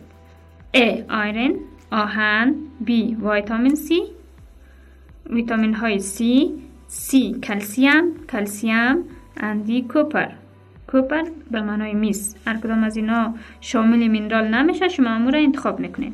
A. 0.75 1.03
Iron. 1.09 1.53
آهن. 1.91 2.55
B. 2.87 2.91
ویتامین 3.23 3.75
C. 3.75 3.93
ویتامین 5.31 5.75
های 5.75 6.01
C. 6.01 6.23
C. 6.91 7.41
کلسیم. 7.43 8.27
کلسیم. 8.33 9.05
And 9.37 9.69
D. 9.69 9.93
کوپر 9.93 10.29
کوپر 10.87 11.23
به 11.51 11.61
معنای 11.61 11.95
میس 11.95 12.37
هر 12.47 12.57
کدام 12.57 12.85
از 12.85 12.97
اینا 12.97 13.35
شامل 13.61 14.07
مینرال 14.07 14.55
نمیشه 14.55 14.89
شما 14.89 15.11
امور 15.11 15.37
انتخاب 15.37 15.81
می‌کنید 15.81 16.13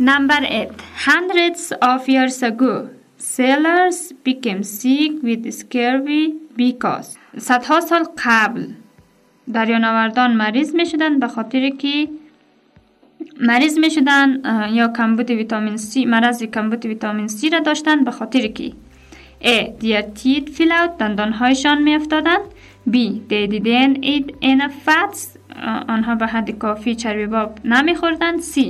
Number 0.00 0.42
8 0.42 0.70
Hundreds 1.06 1.72
of 1.82 2.08
years 2.08 2.42
ago 2.42 2.88
Sailors 3.18 4.12
became 4.24 4.62
sick 4.62 5.22
with 5.22 5.50
scurvy 5.52 6.34
because 6.56 7.18
صدها 7.38 7.80
سال 7.80 8.04
قبل 8.24 8.66
دریانوردان 9.52 10.36
مریض 10.36 10.74
می 10.74 10.86
شدن 10.86 11.18
به 11.18 11.28
خاطر 11.28 11.68
که 11.68 12.08
مریض 13.40 13.78
می 13.78 13.90
شدن 13.90 14.40
یا 14.72 14.88
کمبود 14.88 15.30
ویتامین 15.30 15.76
C 15.76 16.06
مرض 16.06 16.42
کمبود 16.42 16.86
ویتامین 16.86 17.28
C 17.28 17.52
را 17.52 17.58
داشتن 17.58 18.04
به 18.04 18.10
خاطر 18.10 18.46
کی 18.46 18.74
A. 19.42 19.82
Their 19.82 20.02
teeth 20.02 20.48
fell 20.56 20.72
out 20.72 20.98
دندانهایشان 20.98 21.82
می 21.82 21.94
افتادن 21.94 22.38
B. 22.90 22.94
They 23.28 23.46
didn't 23.46 24.04
eat 24.04 24.30
enough 24.42 24.74
fats 24.86 25.36
آنها 25.88 26.14
به 26.14 26.26
حد 26.26 26.50
کافی 26.50 26.94
چربی 26.94 27.26
باب 27.26 27.58
نمی 27.64 27.94
خوردن 27.94 28.38
C. 28.38 28.60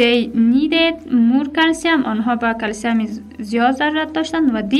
They 0.00 0.18
needed 0.52 0.96
more 1.12 1.48
calcium 1.58 2.04
آنها 2.04 2.36
با 2.36 2.52
کلسیم 2.52 3.06
زیاد 3.38 3.74
ضرورت 3.74 4.12
داشتند 4.12 4.54
و 4.54 4.62
D. 4.62 4.74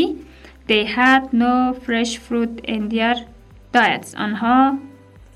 They 0.68 0.86
had 0.86 1.22
no 1.32 1.74
fresh 1.84 2.16
fruit 2.16 2.70
in 2.70 2.88
their 2.94 3.16
diets 3.74 4.14
آنها 4.18 4.78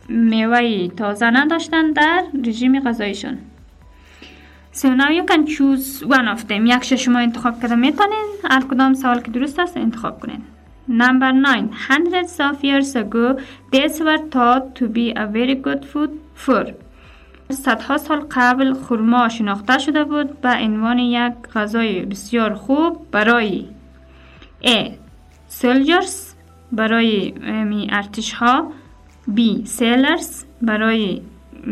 میوه 0.08 0.88
تازه 0.88 1.30
نداشتند 1.30 1.96
در 1.96 2.22
رژیم 2.46 2.80
غذایشان 2.80 3.38
So 4.72 4.86
now 4.86 5.10
you 5.10 5.24
can 5.24 5.46
choose 5.46 6.04
one 6.06 6.28
of 6.36 6.48
them. 6.48 6.66
یک 6.66 6.96
شما 6.96 7.18
انتخاب 7.18 7.62
کرده 7.62 7.74
می‌تونین 7.74 8.26
هر 8.50 8.60
کدام 8.60 8.94
سوال 8.94 9.20
که 9.20 9.30
درست 9.30 9.58
است 9.58 9.76
انتخاب 9.76 10.20
کنین. 10.20 10.42
Number 10.88 11.32
9. 11.32 11.70
Hundreds 11.88 12.40
of 12.40 12.64
years 12.64 12.96
ago, 12.96 13.40
dates 13.72 14.00
were 14.00 14.22
thought 14.34 14.74
to 14.78 14.88
be 14.88 15.12
a 15.16 15.26
very 15.26 15.54
good 15.54 15.84
food 15.92 16.10
for. 16.34 16.83
صدها 17.52 17.98
سال 17.98 18.20
قبل 18.30 18.72
خورما 18.72 19.28
شناخته 19.28 19.78
شده 19.78 20.04
بود 20.04 20.40
به 20.40 20.48
عنوان 20.48 20.98
یک 20.98 21.32
غذای 21.54 22.02
بسیار 22.04 22.54
خوب 22.54 23.06
برای 23.10 23.66
A. 24.62 24.90
Soldiers 25.62 26.34
برای 26.72 27.34
ارتش 27.92 28.32
ها 28.32 28.72
B. 29.36 29.40
Sailors 29.78 30.44
برای 30.62 31.22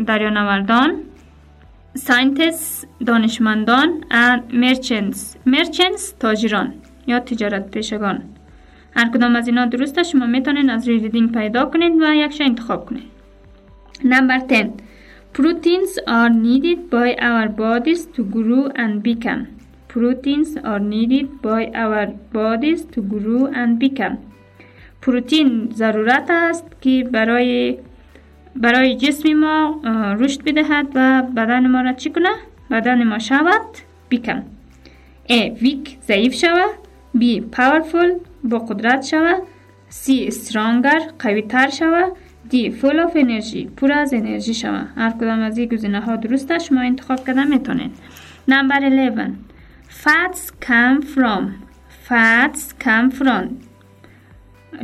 دریانوردان 0.07 0.95
Scientists 1.97 2.85
دانشمندان 3.05 4.01
and 4.11 4.53
merchants 4.53 5.49
merchants 5.49 6.13
تاجران 6.19 6.73
یا 7.07 7.19
تجارت 7.19 7.71
پیشگان 7.71 8.23
هر 8.95 9.09
کدام 9.09 9.35
از 9.35 9.47
اینا 9.47 9.65
درسته 9.65 10.03
شما 10.03 10.25
می‌تونین 10.25 10.69
از 10.69 10.87
ریدینگ 10.87 11.31
پیدا 11.31 11.65
کنید 11.65 12.01
و 12.01 12.13
یکش 12.13 12.41
انتخاب 12.41 12.85
کنید 12.85 13.03
نمبر 14.03 14.37
10 14.37 14.73
Proteins 15.33 15.97
are 16.05 16.29
needed 16.29 16.91
by 16.91 17.15
our 17.15 17.49
bodies 17.49 18.05
to 18.15 18.23
grow 18.23 18.67
and 18.75 19.01
become. 19.01 19.47
Proteins 19.87 20.55
are 20.57 20.79
needed 20.79 21.41
by 21.41 21.71
our 21.73 22.05
bodies 22.31 22.85
to 22.93 23.01
grow 23.01 23.47
and 23.47 23.79
become. 23.79 24.17
پروتین 25.01 25.69
ضرورت 25.73 26.29
است 26.29 26.65
که 26.81 27.07
برای 27.11 27.77
برای 28.55 28.95
جسم 28.95 29.33
ما 29.33 29.81
رشد 30.19 30.43
بدهد 30.43 30.87
و 30.95 31.21
بدن 31.21 31.67
ما 31.67 31.81
را 31.81 31.93
چی 31.93 32.09
کنه؟ 32.09 32.29
بدن 32.71 33.03
ما 33.03 33.19
شود 33.19 33.61
بیکن 34.09 34.43
A. 35.29 35.61
ویک 35.61 35.97
ضعیف 36.01 36.33
شود 36.33 36.75
B. 37.17 37.21
powerful 37.57 38.11
با 38.43 38.59
قدرت 38.59 39.05
شود 39.05 39.41
C. 39.89 40.31
stronger 40.31 41.01
قوی 41.19 41.41
تر 41.41 41.69
شود 41.69 42.11
D. 42.51 42.53
full 42.53 42.99
of 43.07 43.15
energy 43.15 43.67
پر 43.77 43.91
از 43.91 44.13
انرژی 44.13 44.53
شود 44.53 44.87
هر 44.95 45.09
کدام 45.09 45.39
از 45.39 45.57
این 45.57 45.69
گزینه 45.69 45.99
ها 45.99 46.15
درست 46.15 46.59
شما 46.59 46.81
انتخاب 46.81 47.25
کردن 47.25 47.47
می‌تونین. 47.47 47.91
نمبر 48.47 48.81
11 48.81 49.31
Fats 50.03 50.51
come 50.61 51.01
from. 51.15 51.43
Fats 52.09 52.73
come 52.83 53.11
from. 53.19 53.47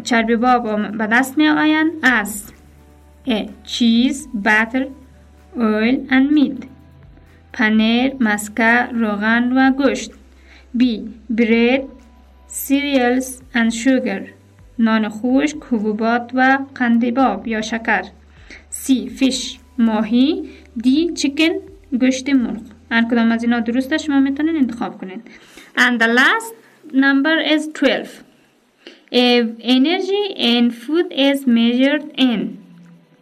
چربی 0.03 0.35
با 0.35 0.59
به 0.97 1.07
دست 1.07 1.37
می 1.37 1.47
آیند 1.47 1.91
از 2.01 2.51
A. 3.27 3.49
Cheese, 3.65 4.45
butter, 4.45 4.85
oil 5.57 5.95
and 6.11 6.65
پنیر، 7.53 8.13
مسکه، 8.19 8.85
روغن 8.85 9.53
و 9.53 9.71
گوشت. 9.71 10.11
B. 10.77 10.83
Bread, 11.35 11.81
cereals 12.49 13.27
and 13.53 13.73
sugar. 13.73 14.38
نان 14.79 15.09
خشک، 15.09 15.57
حبوبات 15.71 16.31
و 16.33 16.59
قندباب 16.75 17.47
یا 17.47 17.61
شکر 17.61 18.03
C. 18.71 18.91
Fish 19.19 19.57
ماهی 19.77 20.43
D. 20.83 20.87
Chicken 21.19 21.53
گوشت 21.99 22.29
مرغ 22.29 22.61
هر 22.91 23.03
کدام 23.11 23.31
از 23.31 23.43
اینا 23.43 23.59
درسته 23.59 23.97
شما 23.97 24.19
می‌تونین 24.19 24.55
انتخاب 24.55 25.01
کنین 25.01 25.21
and 25.77 26.01
the 26.01 26.07
last 26.07 26.53
number 26.93 27.53
is 27.55 27.67
12 27.73 28.23
If 29.11 29.45
energy 29.59 30.23
in 30.37 30.69
food 30.71 31.07
is 31.29 31.47
measured 31.47 32.05
in 32.27 32.39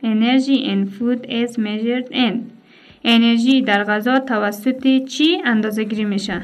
energy 0.04 0.58
in 0.72 0.80
food 0.86 1.26
is 1.26 1.58
measured 1.58 2.08
in 2.12 2.36
انرژی 3.04 3.62
در 3.62 3.84
غذا 3.84 4.20
توسط 4.20 5.06
چی 5.06 5.42
اندازه 5.46 5.84
گیری 5.84 6.06
میشه 6.06 6.42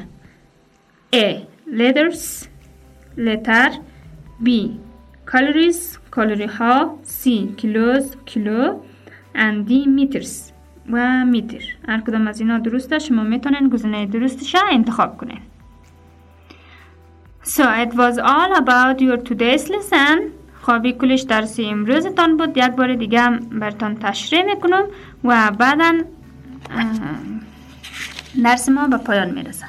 A. 1.12 1.34
Letters 1.70 2.46
letter 3.16 3.70
B. 4.44 4.50
Calories 5.34 5.98
کالری 6.10 6.44
ها 6.44 6.98
C. 7.04 7.22
Kilos 7.58 8.16
کیلو 8.26 8.80
D. 9.68 9.70
Meters 9.96 10.52
و 10.90 11.24
میتر 11.24 11.64
هر 11.88 12.00
کدام 12.00 12.26
از 12.26 12.40
اینا 12.40 12.58
درسته 12.58 12.98
شما 12.98 13.22
می‌تونین 13.22 13.68
گزینه 13.68 14.06
درستش 14.06 14.56
انتخاب 14.70 15.16
کنین 15.16 15.40
So 17.44 17.62
it 17.84 17.92
was 17.94 18.16
all 18.18 18.52
about 18.62 19.00
your 19.00 19.18
today's 19.28 19.68
lesson 19.68 20.18
خوابی 20.60 20.92
کلش 20.92 21.20
درس 21.20 21.60
امروزتان 21.60 22.36
بود 22.36 22.56
یک 22.56 22.70
بار 22.70 22.94
دیگه 22.94 23.20
هم 23.20 23.38
برتان 23.38 23.94
تشریح 23.94 24.44
می‌کنم 24.44 24.84
و 25.24 25.50
بعدا 25.58 25.92
درس 28.44 28.68
ما 28.68 28.88
به 28.88 28.96
پایان 28.96 29.30
می‌رسن 29.30 29.68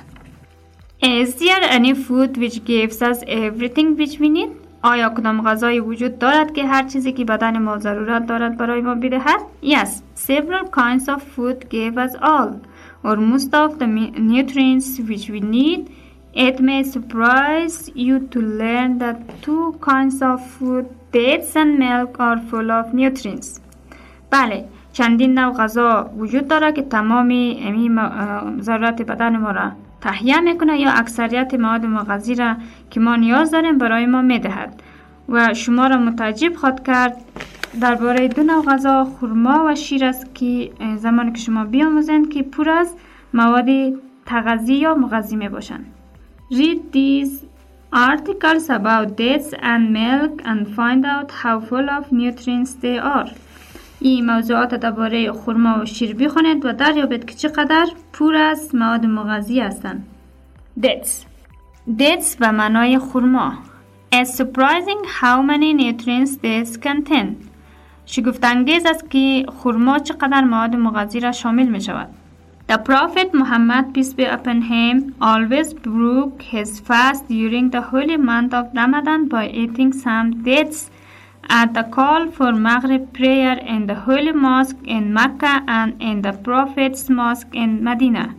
Is 1.03 1.29
there 1.29 1.63
any 1.77 1.93
food 1.93 2.37
which 2.37 2.57
gives 2.65 3.01
us 3.01 3.17
everything 3.27 3.87
which 3.99 4.19
we 4.19 4.29
need? 4.29 4.64
آیا 4.91 5.09
کدام 5.09 5.41
غذایی 5.41 5.79
وجود 5.79 6.19
دارد 6.19 6.53
که 6.53 6.65
هر 6.67 6.83
چیزی 6.83 7.11
که 7.11 7.25
بدن 7.25 7.57
ما 7.57 7.77
ضرورت 7.77 8.25
دارد 8.25 8.57
برای 8.57 8.81
ما 8.81 8.95
بدهد؟ 8.95 9.39
Yes, 9.63 9.89
several 10.15 10.65
kinds 10.81 11.09
of 11.09 11.23
food 11.35 11.59
give 11.69 11.97
us 12.05 12.13
all 12.21 12.49
or 13.03 13.15
most 13.15 13.51
of 13.53 13.79
the 13.79 13.87
nutrients 14.33 14.89
which 15.09 15.25
we 15.33 15.39
need 15.57 15.81
It 16.47 16.59
may 16.59 16.83
surprise 16.83 17.77
you 17.95 18.15
to 18.33 18.39
learn 18.61 18.97
that 19.03 19.17
two 19.41 19.65
kinds 19.89 20.17
of 20.21 20.37
food, 20.55 20.85
dates 21.13 21.55
and 21.61 21.79
milk 21.79 22.19
are 22.19 22.39
full 22.49 22.69
of 22.79 22.93
nutrients. 22.93 23.59
بله 24.31 24.65
چندین 24.93 25.33
نوع 25.39 25.53
غذا 25.53 26.11
وجود 26.17 26.47
داره 26.47 26.71
که 26.71 26.81
تمام 26.81 27.29
امی 27.59 27.89
ضرورت 28.61 29.01
بدن 29.01 29.37
ما 29.37 29.51
را 29.51 29.71
تهیه 30.05 30.39
می‌کنه 30.39 30.79
یا 30.79 30.91
اکثریت 30.91 31.53
مواد 31.53 31.85
مغذی 31.85 32.35
را 32.35 32.55
که 32.89 32.99
ما 32.99 33.15
نیاز 33.15 33.51
داریم 33.51 33.77
برای 33.77 34.05
ما 34.05 34.21
می‌دهد 34.21 34.81
و 35.29 35.53
شما 35.53 35.87
را 35.87 35.97
متعجب 35.97 36.55
خواهد 36.55 36.87
کرد 36.87 37.17
درباره 37.81 38.27
دو 38.27 38.43
نوع 38.43 38.65
غذا 38.65 39.03
خرما 39.03 39.65
و 39.67 39.75
شیر 39.75 40.05
است 40.05 40.35
که 40.35 40.71
زمان 40.95 41.33
که 41.33 41.39
شما 41.39 41.65
بیاموزند 41.65 42.29
که 42.29 42.43
پر 42.43 42.69
از 42.69 42.95
مواد 43.33 43.69
تغذی 44.25 44.73
یا 44.73 44.95
مغذی 44.95 45.35
می 45.35 45.49
باشند 45.49 45.85
Read 46.51 46.81
these 46.93 47.33
articles 48.11 48.69
about 48.69 49.07
dates 49.17 49.53
and 49.71 49.83
milk 50.01 50.33
and 50.45 50.61
find 50.77 51.03
out 51.15 51.31
how 51.41 51.59
full 51.69 51.87
of 51.97 52.11
nutrients 52.11 52.73
they 52.83 52.97
are. 53.15 53.29
این 54.05 54.25
موضوعات 54.25 54.75
درباره 54.75 55.31
خرما 55.31 55.81
و 55.81 55.85
شیر 55.85 56.15
بخونید 56.15 56.65
و 56.65 56.73
دریابید 56.73 57.25
که 57.25 57.35
چقدر 57.35 57.87
پر 58.13 58.35
از 58.35 58.75
مواد 58.75 59.05
مغذی 59.05 59.59
هستند. 59.59 60.07
Dates 60.81 61.25
Dates 61.99 62.37
و 62.39 62.51
معنای 62.51 62.99
خرما 62.99 63.53
It's 64.15 64.35
surprising 64.35 65.01
how 65.21 65.41
many 65.41 65.73
nutrients 65.73 66.35
dates 66.43 66.77
contain. 66.77 67.27
شگفتانگیز 68.05 68.85
است 68.85 69.09
که 69.09 69.45
خرما 69.63 69.99
چقدر 69.99 70.43
مواد 70.43 70.75
مغذی 70.75 71.19
را 71.19 71.31
شامل 71.31 71.67
می 71.67 71.81
شود. 71.81 72.07
The 72.69 72.77
Prophet 72.77 73.33
Muhammad, 73.33 73.85
peace 73.93 74.13
be 74.13 74.25
upon 74.25 74.61
him, 74.61 75.15
always 75.21 75.73
broke 75.73 76.41
his 76.41 76.79
fast 76.79 77.27
during 77.27 77.69
the 77.71 77.81
holy 77.81 78.17
month 78.17 78.53
of 78.53 78.65
Ramadan 78.75 79.27
by 79.27 79.45
eating 79.47 79.93
some 79.93 80.43
dates 80.43 80.89
at 81.49 81.73
the 81.73 81.83
call 81.83 82.31
for 82.31 82.51
Maghrib 82.53 83.13
prayer 83.13 83.57
in 83.57 83.87
the 83.87 83.95
holy 83.95 84.31
mosque 84.31 84.77
in 84.85 85.13
Mecca 85.13 85.63
and 85.67 85.93
in 86.01 86.21
the 86.21 86.33
Prophet's 86.33 87.09
mosque 87.09 87.53
in 87.53 87.83
Medina. 87.83 88.35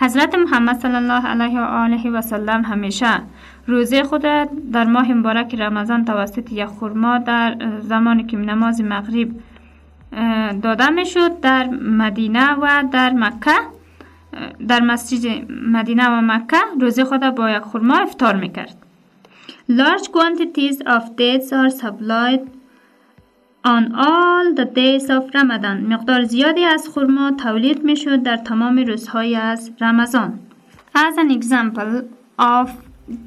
حضرت 0.00 0.34
محمد 0.34 0.78
صلی 0.78 0.94
الله 0.94 1.26
علیه 1.26 1.60
و 1.60 1.64
آله 1.64 2.10
و 2.10 2.20
سلم 2.20 2.64
همیشه 2.64 3.22
روزه 3.66 4.02
خود 4.02 4.22
در 4.72 4.84
ماه 4.84 5.12
مبارک 5.12 5.54
رمضان 5.54 6.04
توسط 6.04 6.52
یک 6.52 6.66
خرما 6.66 7.18
در 7.18 7.56
زمانی 7.80 8.24
که 8.24 8.36
نماز 8.36 8.80
مغرب 8.80 9.28
داده 10.62 10.90
می‌شد 10.90 11.40
در 11.40 11.66
مدینه 12.02 12.52
و 12.52 12.84
در 12.92 13.12
مکه 13.12 13.58
در 14.68 14.80
مسجد 14.80 15.52
مدینه 15.72 16.08
و 16.08 16.20
مکه 16.20 16.56
روزه 16.80 17.04
خود 17.04 17.20
با 17.20 17.50
یک 17.50 17.62
خرما 17.62 17.98
افطار 17.98 18.36
می‌کرد 18.36 18.76
Large 19.68 20.12
quantities 20.12 20.80
of 20.86 21.16
dates 21.16 21.52
are 21.52 21.70
supplied 21.70 22.48
On 23.64 23.94
all 23.94 24.54
the 24.54 24.64
days 24.64 25.10
of 25.10 25.34
Ramadan 25.34 25.86
مقدار 25.88 26.24
زیادی 26.24 26.64
از 26.64 26.88
خورما 26.88 27.30
تولید 27.30 27.84
می 27.84 27.96
شد 27.96 28.22
در 28.22 28.36
تمام 28.36 28.78
روزهای 28.78 29.36
از 29.36 29.70
رمضان 29.80 30.38
As 30.94 31.18
an 31.18 31.30
example 31.30 32.04
of 32.38 32.70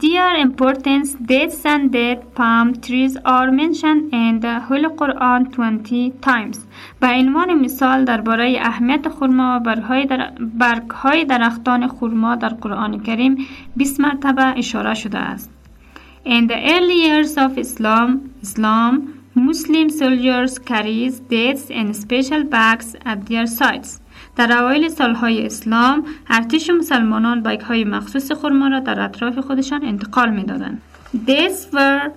their 0.02 0.36
importance, 0.36 1.14
dates 1.14 1.66
and 1.66 1.92
date 1.92 2.22
palm 2.36 2.74
trees 2.86 3.18
are 3.26 3.52
mentioned 3.52 4.14
in 4.14 4.40
the 4.40 4.60
Holy 4.68 4.90
Quran 5.00 5.42
20 5.52 6.22
times. 6.22 6.58
به 7.00 7.08
عنوان 7.08 7.54
مثال 7.54 8.06
درباره 8.06 8.58
اهمیت 8.62 9.10
خورما 9.10 9.62
و 9.66 9.76
برگهای 10.40 11.26
درختان 11.26 11.88
خورما 11.88 12.36
در 12.36 12.50
قرآن 12.50 13.04
کریم 13.04 13.38
20 13.76 14.00
مرتبه 14.00 14.44
اشاره 14.58 14.94
شده 14.94 15.18
است. 15.18 15.63
In 16.25 16.47
the 16.47 16.59
early 16.75 16.99
years 17.07 17.37
of 17.37 17.59
Islam, 17.59 18.35
Islam 18.43 19.19
Muslim 19.35 19.89
soldiers 19.89 20.59
carries 20.59 21.21
dates 21.21 21.71
in 21.71 21.95
special 21.95 22.43
bags 22.45 22.97
at 23.05 23.27
their 23.27 23.47
sides. 23.47 24.01
در 24.37 24.53
اوایل 24.53 24.89
سالهای 24.89 25.47
اسلام 25.47 26.05
ارتش 26.31 26.71
مسلمانان 26.71 27.43
بیگ 27.43 27.61
های 27.61 27.85
مخصوص 27.85 28.33
خرما 28.33 28.69
را 28.69 28.81
در 28.81 29.01
اطراف 29.01 29.39
خودشان 29.39 29.85
انتقال 29.85 30.31
می 30.31 30.45
دادن. 30.45 30.81
Dates 31.27 31.73
were 31.73 32.11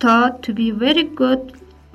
thought 0.00 0.42
to 0.42 0.52
be 0.52 0.70
very 0.70 1.04
good 1.22 1.52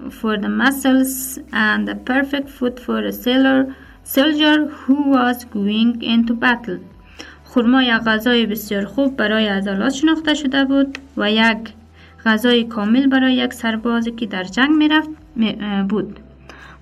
for 0.09 0.37
the 0.37 0.49
muscles 0.49 1.39
and 1.51 1.87
the 1.87 1.95
perfect 1.95 2.49
food 2.49 2.79
for 2.79 2.99
a 2.99 3.11
sailor, 3.11 3.75
soldier 4.03 4.57
who 4.67 4.97
was 5.17 5.45
going 5.45 6.01
into 6.01 6.33
battle. 6.33 6.79
خرما 7.54 7.82
یک 7.82 7.94
غذای 7.94 8.46
بسیار 8.46 8.84
خوب 8.84 9.16
برای 9.16 9.48
عضلات 9.48 9.92
شناخته 9.92 10.34
شده 10.34 10.64
بود 10.64 10.98
و 11.16 11.30
یک 11.30 11.58
غذای 12.24 12.64
کامل 12.64 13.06
برای 13.06 13.34
یک 13.34 13.52
سربازی 13.52 14.10
که 14.10 14.26
در 14.26 14.44
جنگ 14.44 14.70
می 14.70 14.88
رفت 14.88 15.10
بود. 15.88 16.20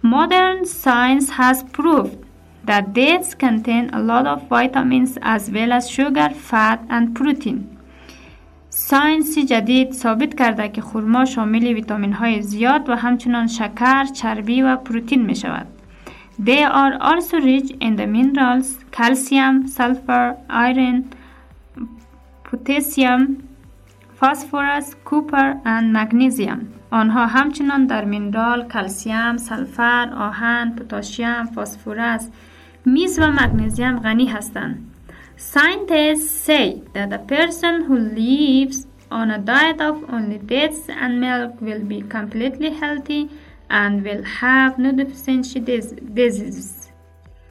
Modern 0.05 0.65
science 0.65 1.31
has 1.31 1.59
proved 1.77 2.19
that 2.67 2.85
dates 2.95 3.35
contain 3.35 3.91
a 3.93 4.01
lot 4.11 4.27
of 4.27 4.39
vitamins 4.51 5.19
as 5.23 5.43
well 5.55 5.73
as 5.79 5.85
sugar, 5.91 6.31
fat 6.51 6.81
and 6.91 7.15
protein. 7.19 7.59
ساینس 8.71 9.39
جدید 9.39 9.93
ثابت 9.93 10.35
کرده 10.35 10.69
که 10.69 10.81
خورما 10.81 11.25
شامل 11.25 11.67
ویتامین 11.67 12.13
های 12.13 12.43
زیاد 12.43 12.89
و 12.89 12.95
همچنان 12.97 13.47
شکر، 13.47 14.05
چربی 14.05 14.63
و 14.63 14.77
پروتین 14.77 15.23
می 15.23 15.37
شود. 15.37 15.78
They 16.40 16.64
are 16.64 16.98
also 17.00 17.38
rich 17.40 17.70
in 17.80 17.96
the 17.96 18.08
minerals 18.08 18.80
calcium, 18.92 19.68
sulfur, 19.68 20.38
iron, 20.50 21.12
potassium, 22.44 23.48
phosphorus, 24.20 24.96
copper 25.06 25.62
and 25.66 25.94
magnesium. 25.94 26.74
آنها 26.92 27.26
همچنان 27.26 27.86
در 27.86 28.06
مینرال، 28.06 28.68
کلسیم، 28.68 29.38
سلفر، 29.38 30.10
آهن، 30.14 30.76
پتاسیم، 30.76 31.46
فسفرس، 31.46 32.30
میز 32.86 33.20
و 33.20 33.32
مگنیزیم 33.32 34.00
غنی 34.00 34.26
هستند. 34.26 34.90
Scientists 35.38 36.30
say 36.48 36.82
that 36.94 37.12
a 37.12 37.22
person 37.36 37.86
who 37.88 37.98
lives 37.98 38.86
on 39.12 39.32
a 39.32 39.40
diet 39.40 39.82
of 39.82 39.96
only 40.16 40.38
dates 40.38 40.82
and 41.02 41.20
milk 41.20 41.52
will 41.62 41.84
be 41.94 42.00
completely 42.18 42.72
healthy 42.82 43.30
and 43.71 44.05
will 44.05 44.25
have 44.41 44.79
no 44.79 44.93
deficiency 44.93 45.61
diseases. 46.15 46.89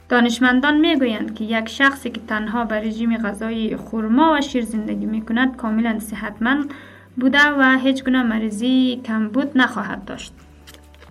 دانشمندان 0.10 0.78
می‌گویند 0.78 1.36
که 1.36 1.44
یک 1.44 1.70
شخصی 1.70 2.10
که 2.10 2.22
تنها 2.28 2.66
بر 2.66 2.80
رژیم 2.80 3.18
غذایی 3.18 3.76
خورما 3.76 4.34
و 4.38 4.42
شیر 4.42 4.66
زندگی 4.66 5.06
می 5.06 5.22
کند 5.22 5.56
کاملا 5.56 6.00
صحتمند 6.00 6.74
بوده 7.18 7.50
و 7.60 7.78
هیچ 7.84 8.04
گونه 8.04 8.24
مریضی 8.24 9.02
کمبود 9.06 9.52
نخواهد 9.56 10.06
داشت. 10.06 10.34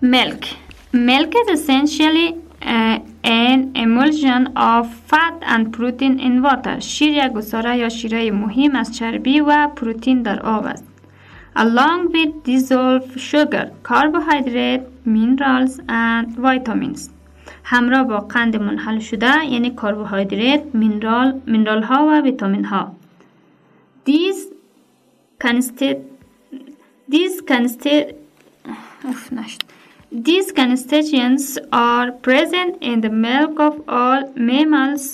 Milk 0.03 0.45
Milk 0.93 1.33
is 1.41 1.49
essentially 1.59 2.35
uh, 2.61 2.99
an 3.23 3.59
emulsion 3.75 4.41
of 4.55 4.83
fat 5.09 5.37
and 5.41 5.73
protein 5.73 6.19
in 6.19 6.41
water. 6.43 6.79
شیر 6.79 7.13
یک 7.13 7.31
گساره 7.31 7.77
یا 7.77 7.89
شیره 7.89 8.31
مهم 8.31 8.75
از 8.75 8.97
چربی 8.97 9.39
و 9.39 9.67
پروتین 9.67 10.21
در 10.21 10.39
آب 10.39 10.65
است. 10.65 10.96
Along 11.56 12.00
with 12.12 12.32
dissolved 12.44 13.20
sugar, 13.20 13.66
carbohydrate, 13.82 14.84
minerals 15.04 15.80
and 15.88 16.26
vitamins. 16.36 17.10
همراه 17.64 18.04
با 18.04 18.18
قند 18.18 18.56
منحل 18.56 18.98
شده 18.98 19.46
یعنی 19.46 19.70
کربوهیدرات، 19.70 20.74
مینرال، 20.74 21.40
مینرال 21.46 21.82
ها 21.82 22.06
و 22.06 22.20
ویتامین 22.20 22.64
ها. 22.64 22.94
These 24.06 24.40
consist 25.44 25.96
these 27.12 27.40
consist 27.40 28.14
These 30.12 30.52
constituents 30.52 31.58
are 31.72 32.12
present 32.12 32.76
in 32.80 33.00
the 33.00 33.08
milk 33.08 33.58
of 33.58 33.74
all 33.88 34.20
mammals 34.36 35.04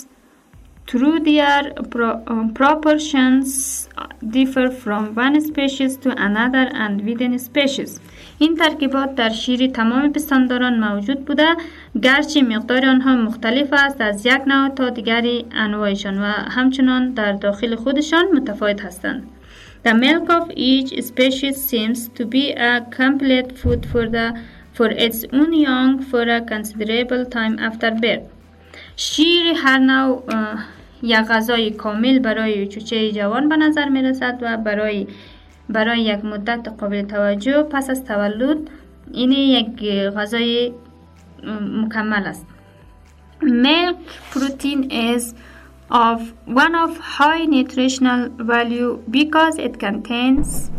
through 0.86 1.20
their 1.20 1.72
pro 1.90 2.22
um, 2.26 2.52
proportions 2.52 3.88
differ 4.36 4.70
from 4.70 5.14
one 5.14 5.40
species 5.40 5.96
to 5.96 6.10
another 6.26 6.68
and 6.74 7.04
within 7.04 7.38
species. 7.38 8.00
این 8.38 8.56
ترکیبات 8.56 9.14
در 9.14 9.30
شیر 9.30 9.66
تمام 9.66 10.12
پستانداران 10.12 10.78
موجود 10.80 11.24
بوده 11.24 11.56
گرچه 12.02 12.42
مقدار 12.42 12.86
آنها 12.86 13.16
مختلف 13.16 13.68
است 13.72 14.00
از 14.00 14.26
یک 14.26 14.42
نوع 14.46 14.68
تا 14.68 14.90
دیگری 14.90 15.46
انواعشان 15.52 16.18
و 16.18 16.24
همچنان 16.26 17.10
در 17.10 17.32
داخل 17.32 17.76
خودشان 17.76 18.24
متفاوت 18.32 18.84
هستند. 18.84 19.28
The 19.86 19.92
milk 19.92 20.30
of 20.30 20.50
each 20.56 20.90
species 21.10 21.56
seems 21.70 22.08
to 22.16 22.24
be 22.24 22.44
a 22.70 22.80
complete 23.00 23.50
food 23.58 23.84
for 23.92 24.08
the 24.08 24.26
for 24.76 24.88
its 25.06 25.18
own 25.38 25.52
young 25.52 26.02
for 26.10 26.24
a 26.36 26.40
considerable 26.52 27.24
time 27.26 27.58
after 27.58 27.90
birth. 27.90 28.24
شیر 28.96 29.54
هر 29.56 29.78
نوع 29.78 30.22
یک 31.04 31.18
غذای 31.18 31.70
کامل 31.70 32.18
برای 32.18 32.66
چوچه 32.66 33.12
جوان 33.12 33.48
به 33.48 33.56
نظر 33.56 33.88
می 33.88 34.02
رسد 34.02 34.38
و 34.42 34.56
برای 34.56 35.06
برای 35.68 36.00
یک 36.00 36.24
مدت 36.24 36.68
قابل 36.78 37.02
توجه 37.02 37.62
پس 37.62 37.90
از 37.90 38.04
تولد 38.04 38.58
این 39.12 39.32
یک 39.32 39.82
غذای 40.16 40.72
مکمل 41.82 42.26
است. 42.26 42.46
Milk 43.42 43.98
protein 44.32 44.90
is 44.90 45.34
of 45.90 46.32
one 46.46 46.74
of 46.74 46.96
high 46.98 47.44
nutritional 47.44 48.28
value 48.38 49.02
because 49.10 49.58
it 49.58 49.78
contains 49.78 50.70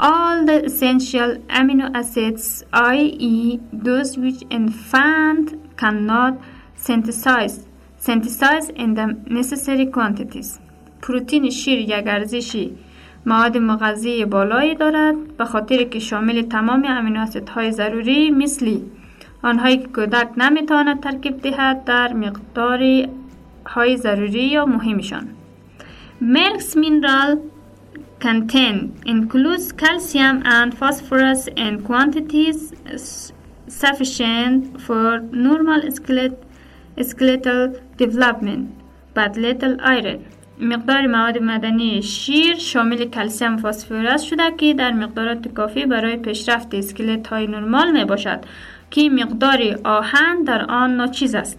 all 0.00 0.44
the 0.44 0.64
essential 0.64 1.36
amino 1.58 1.86
acids, 1.94 2.64
i.e., 2.72 3.60
those 3.72 4.18
which 4.18 4.42
infant 4.50 5.46
cannot 5.76 6.34
synthesize, 6.74 7.66
synthesize 8.06 8.70
in 8.74 8.94
their 8.94 9.14
necessary 9.30 9.86
quantities 9.86 10.58
پروتین 11.02 11.50
شیر 11.50 11.78
یک 11.78 12.00
ارزش 12.00 12.72
مواد 13.26 13.58
مغذی 13.58 14.24
بالایی 14.24 14.74
دارد 14.74 15.36
به 15.36 15.44
خاطر 15.44 15.82
که 15.82 15.98
شامل 15.98 16.42
تمام 16.42 16.84
امینواسید 16.88 17.50
های 17.50 17.72
ضروری 17.72 18.30
مثلی 18.30 18.82
آنهایی 19.42 19.76
که 19.76 19.86
کودک 19.86 20.28
نمی‌تواند 20.36 21.00
ترکیب 21.00 21.40
دهد 21.40 21.84
در 21.84 22.12
مقدار 22.12 23.08
های 23.66 23.96
ضروری 23.96 24.44
یا 24.44 24.66
مهمشان 24.66 25.28
milk's 26.20 26.76
mineral 26.76 27.38
content 28.22 28.92
includes 29.06 29.72
calcium 29.76 30.42
and 30.44 30.70
phosphorus 30.70 31.48
in 31.56 31.78
quantities 31.78 32.74
سفیشند 33.66 34.78
فور 34.78 35.18
نورمال 35.32 35.86
اسکلیت 35.86 36.32
development 37.98 38.68
but 39.14 39.36
little 39.36 39.76
iron 39.80 40.20
مقدار 40.60 41.06
مواد 41.06 41.38
مدنی 41.38 42.02
شیر 42.02 42.54
شامل 42.54 43.04
کلسیم 43.04 43.56
فسفرس 43.56 44.22
شده 44.22 44.42
که 44.58 44.74
در 44.74 44.92
مقدارات 44.92 45.48
کافی 45.48 45.86
برای 45.86 46.16
پیشرفت 46.16 46.74
اسکلت 46.74 47.26
های 47.26 47.46
نرمال 47.46 47.92
می 47.92 48.04
باشد 48.04 48.40
که 48.90 49.10
مقدار 49.10 49.78
آهن 49.84 50.44
در 50.44 50.64
آن 50.70 50.96
ناچیز 50.96 51.34
است 51.34 51.58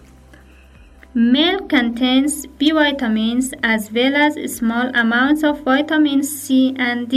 Milk 1.15 1.69
contains 1.69 2.47
B 2.59 2.71
vitamins 2.71 3.53
as 3.61 3.91
well 3.91 4.15
as 4.15 4.33
small 4.57 4.87
amounts 4.95 5.43
of 5.43 5.55
vitamin 5.63 6.23
C 6.23 6.73
and 6.79 7.07
D. 7.13 7.15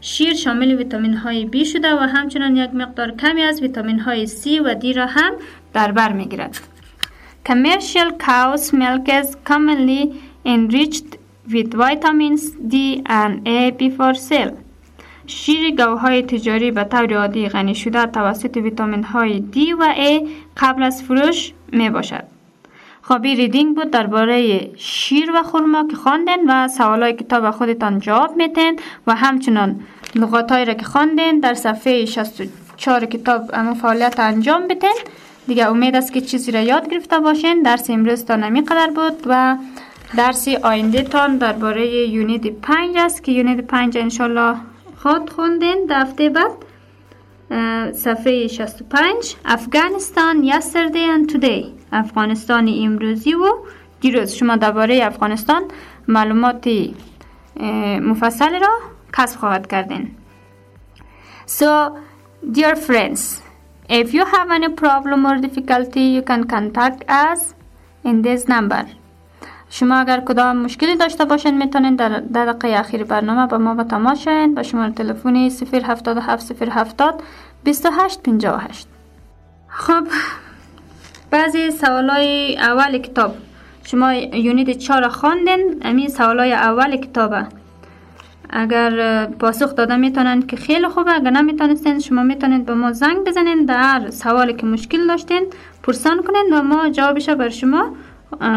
شیر 0.00 0.34
شامل 0.34 0.74
ویتامین 0.74 1.14
های 1.14 1.50
B 1.52 1.66
شده 1.66 1.94
و 1.94 1.98
همچنان 1.98 2.56
یک 2.56 2.70
مقدار 2.74 3.10
کمی 3.10 3.42
از 3.42 3.62
ویتامین 3.62 4.00
های 4.00 4.26
C 4.26 4.46
و 4.64 4.74
D 4.80 4.96
را 4.96 5.06
هم 5.06 5.32
در 5.72 5.92
بر 5.92 6.12
می 6.12 6.28
گیرد. 6.28 6.73
Commercial 7.44 8.10
cow's 8.12 8.72
milk 8.72 9.06
is 9.06 9.36
commonly 9.44 10.02
enriched 10.46 11.18
with 11.52 11.74
vitamins 11.74 12.52
D 12.72 13.02
and 13.04 13.46
A 13.46 13.70
before 13.70 14.14
sale. 14.14 14.52
شیر 15.26 15.74
گوهای 15.76 16.22
تجاری 16.22 16.70
به 16.70 16.84
طور 16.84 17.14
عادی 17.14 17.48
غنی 17.48 17.74
شده 17.74 18.06
توسط 18.06 18.56
ویتامین 18.56 19.04
های 19.04 19.44
D 19.52 19.56
و 19.78 19.94
A 19.94 20.28
قبل 20.56 20.82
از 20.82 21.02
فروش 21.02 21.52
می 21.72 21.90
باشد. 21.90 22.24
خوابی 23.02 23.34
ریدینگ 23.34 23.76
بود 23.76 23.90
درباره 23.90 24.70
شیر 24.76 25.30
و 25.34 25.42
خورما 25.42 25.88
که 25.90 25.96
خواندن 25.96 26.38
و 26.48 26.68
سوالای 26.68 27.12
کتاب 27.12 27.50
خودتان 27.50 27.98
جواب 27.98 28.36
میتین 28.36 28.78
و 29.06 29.14
همچنان 29.14 29.80
لغاتهایی 30.14 30.64
را 30.64 30.74
که 30.74 30.84
خواندین 30.84 31.40
در 31.40 31.54
صفحه 31.54 32.04
چهار 32.76 33.04
کتاب 33.04 33.50
اما 33.52 33.74
فعالیت 33.74 34.20
انجام 34.20 34.68
بتین 34.68 34.94
دیگه 35.46 35.66
امید 35.66 35.96
است 35.96 36.12
که 36.12 36.20
چیزی 36.20 36.52
را 36.52 36.60
یاد 36.60 36.90
گرفته 36.90 37.18
باشین. 37.18 37.62
درس 37.62 37.90
امروز 37.90 38.24
تا 38.24 38.36
نمی 38.36 38.60
قدر 38.60 38.90
بود 38.94 39.22
و 39.26 39.56
درس 40.16 40.48
آینده 40.48 41.02
تان 41.02 41.36
درباره 41.38 41.86
یونیت 42.08 42.46
پنج 42.46 42.96
است 42.96 43.24
که 43.24 43.32
یونیت 43.32 43.60
پنج 43.60 43.98
انشالله 43.98 44.56
خود 44.96 45.30
خوندین. 45.30 45.86
دفته 45.90 46.28
بعد 46.28 46.50
صفحه 47.94 48.46
65 48.46 49.34
افغانستان 49.44 50.50
yesterday 50.50 51.06
and 51.18 51.32
today. 51.32 51.64
افغانستان 51.92 52.68
امروزی 52.82 53.34
و 53.34 53.52
دیروز. 54.00 54.32
شما 54.32 54.56
درباره 54.56 55.04
افغانستان 55.04 55.62
معلومات 56.08 56.68
مفصل 58.00 58.60
را 58.60 58.78
کسب 59.12 59.38
خواهد 59.38 59.66
کردین. 59.66 60.10
So 61.46 61.90
dear 62.54 62.76
friends 62.76 63.43
if 63.88 64.14
you 64.14 64.24
have 64.24 64.50
any 64.50 64.70
problem 64.82 65.26
or 65.26 65.36
difficulty 65.46 66.04
you 66.16 66.22
can 66.22 66.44
contact 66.44 67.00
us 67.08 67.54
in 68.04 68.22
this 68.22 68.48
number. 68.48 68.84
شما 69.70 69.96
اگر 69.96 70.20
کدام 70.20 70.56
مشکلی 70.56 70.96
داشته 70.96 71.24
باشین 71.24 71.58
می‌تونین 71.58 71.96
در 71.96 72.08
دقیقه 72.08 72.78
اخیر 72.78 73.04
برنامه 73.04 73.46
با 73.46 73.58
ما 73.58 73.74
به 73.74 73.84
تماس 73.84 74.18
شوین 74.22 74.54
با 74.54 74.62
شماره 74.62 74.92
تلفنی 74.92 75.50
077 75.50 76.62
070 76.62 77.22
2858 77.64 78.86
خب 79.68 80.06
بعضی 81.30 81.70
سوالای 81.70 82.56
اول 82.58 82.98
کتاب. 82.98 83.34
شما 83.84 84.14
یونیت 84.14 84.70
4 84.70 85.08
خواندین 85.08 85.82
امی 85.82 86.08
سوالای 86.08 86.52
اول 86.52 86.96
کتابه. 86.96 87.46
اگر 88.56 89.26
پاسخ 89.26 89.74
داده 89.74 89.96
می‌تونن 89.96 90.42
که 90.42 90.56
خیلی 90.56 90.88
خوبه 90.88 91.12
اگر 91.14 91.30
نمی‌تونستین 91.30 91.98
شما 91.98 92.22
می‌تونید 92.22 92.66
به 92.66 92.74
ما 92.74 92.92
زنگ 92.92 93.16
بزنین 93.26 93.64
در 93.64 94.10
سوالی 94.10 94.54
که 94.54 94.66
مشکل 94.66 95.06
داشتین 95.06 95.46
پرسان 95.82 96.22
کنین 96.22 96.52
و 96.52 96.62
ما 96.62 96.88
جوابش 96.88 97.28
بر 97.28 97.48
شما 97.48 97.94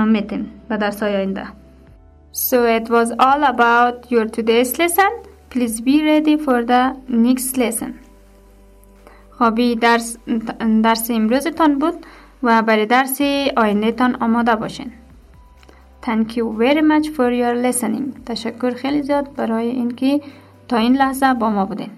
میتین 0.06 0.46
به 0.70 0.78
درس 0.78 1.04
های 1.04 1.16
آینده 1.16 1.44
So 2.34 2.58
it 2.80 2.88
was 2.90 3.10
all 3.26 3.42
about 3.54 4.12
your 4.12 4.26
today's 4.36 4.78
lesson. 4.78 5.12
Please 5.50 5.82
be 5.82 5.96
ready 6.12 6.36
for 6.46 6.64
the 6.72 6.84
next 7.10 7.58
lesson. 7.58 7.92
خب 9.40 9.74
درس 9.74 10.18
درس 10.84 11.12
امروزتان 11.12 11.80
بود 11.80 11.94
و 12.44 12.62
برای 12.62 12.86
درس 12.86 13.22
آینده 13.58 13.92
تان 13.92 14.16
آماده 14.16 14.56
باشین. 14.56 14.92
Thank 16.06 16.38
you 16.38 16.46
very 16.58 16.82
much 16.82 17.08
for 17.10 17.32
your 17.32 17.56
listening. 17.66 18.24
تشکر 18.26 18.74
خیلی 18.74 19.02
زیاد 19.02 19.36
برای 19.36 19.68
اینکه 19.68 20.22
تا 20.68 20.78
این 20.78 20.96
لحظه 20.96 21.34
با 21.34 21.50
ما 21.50 21.66
بودین. 21.66 21.90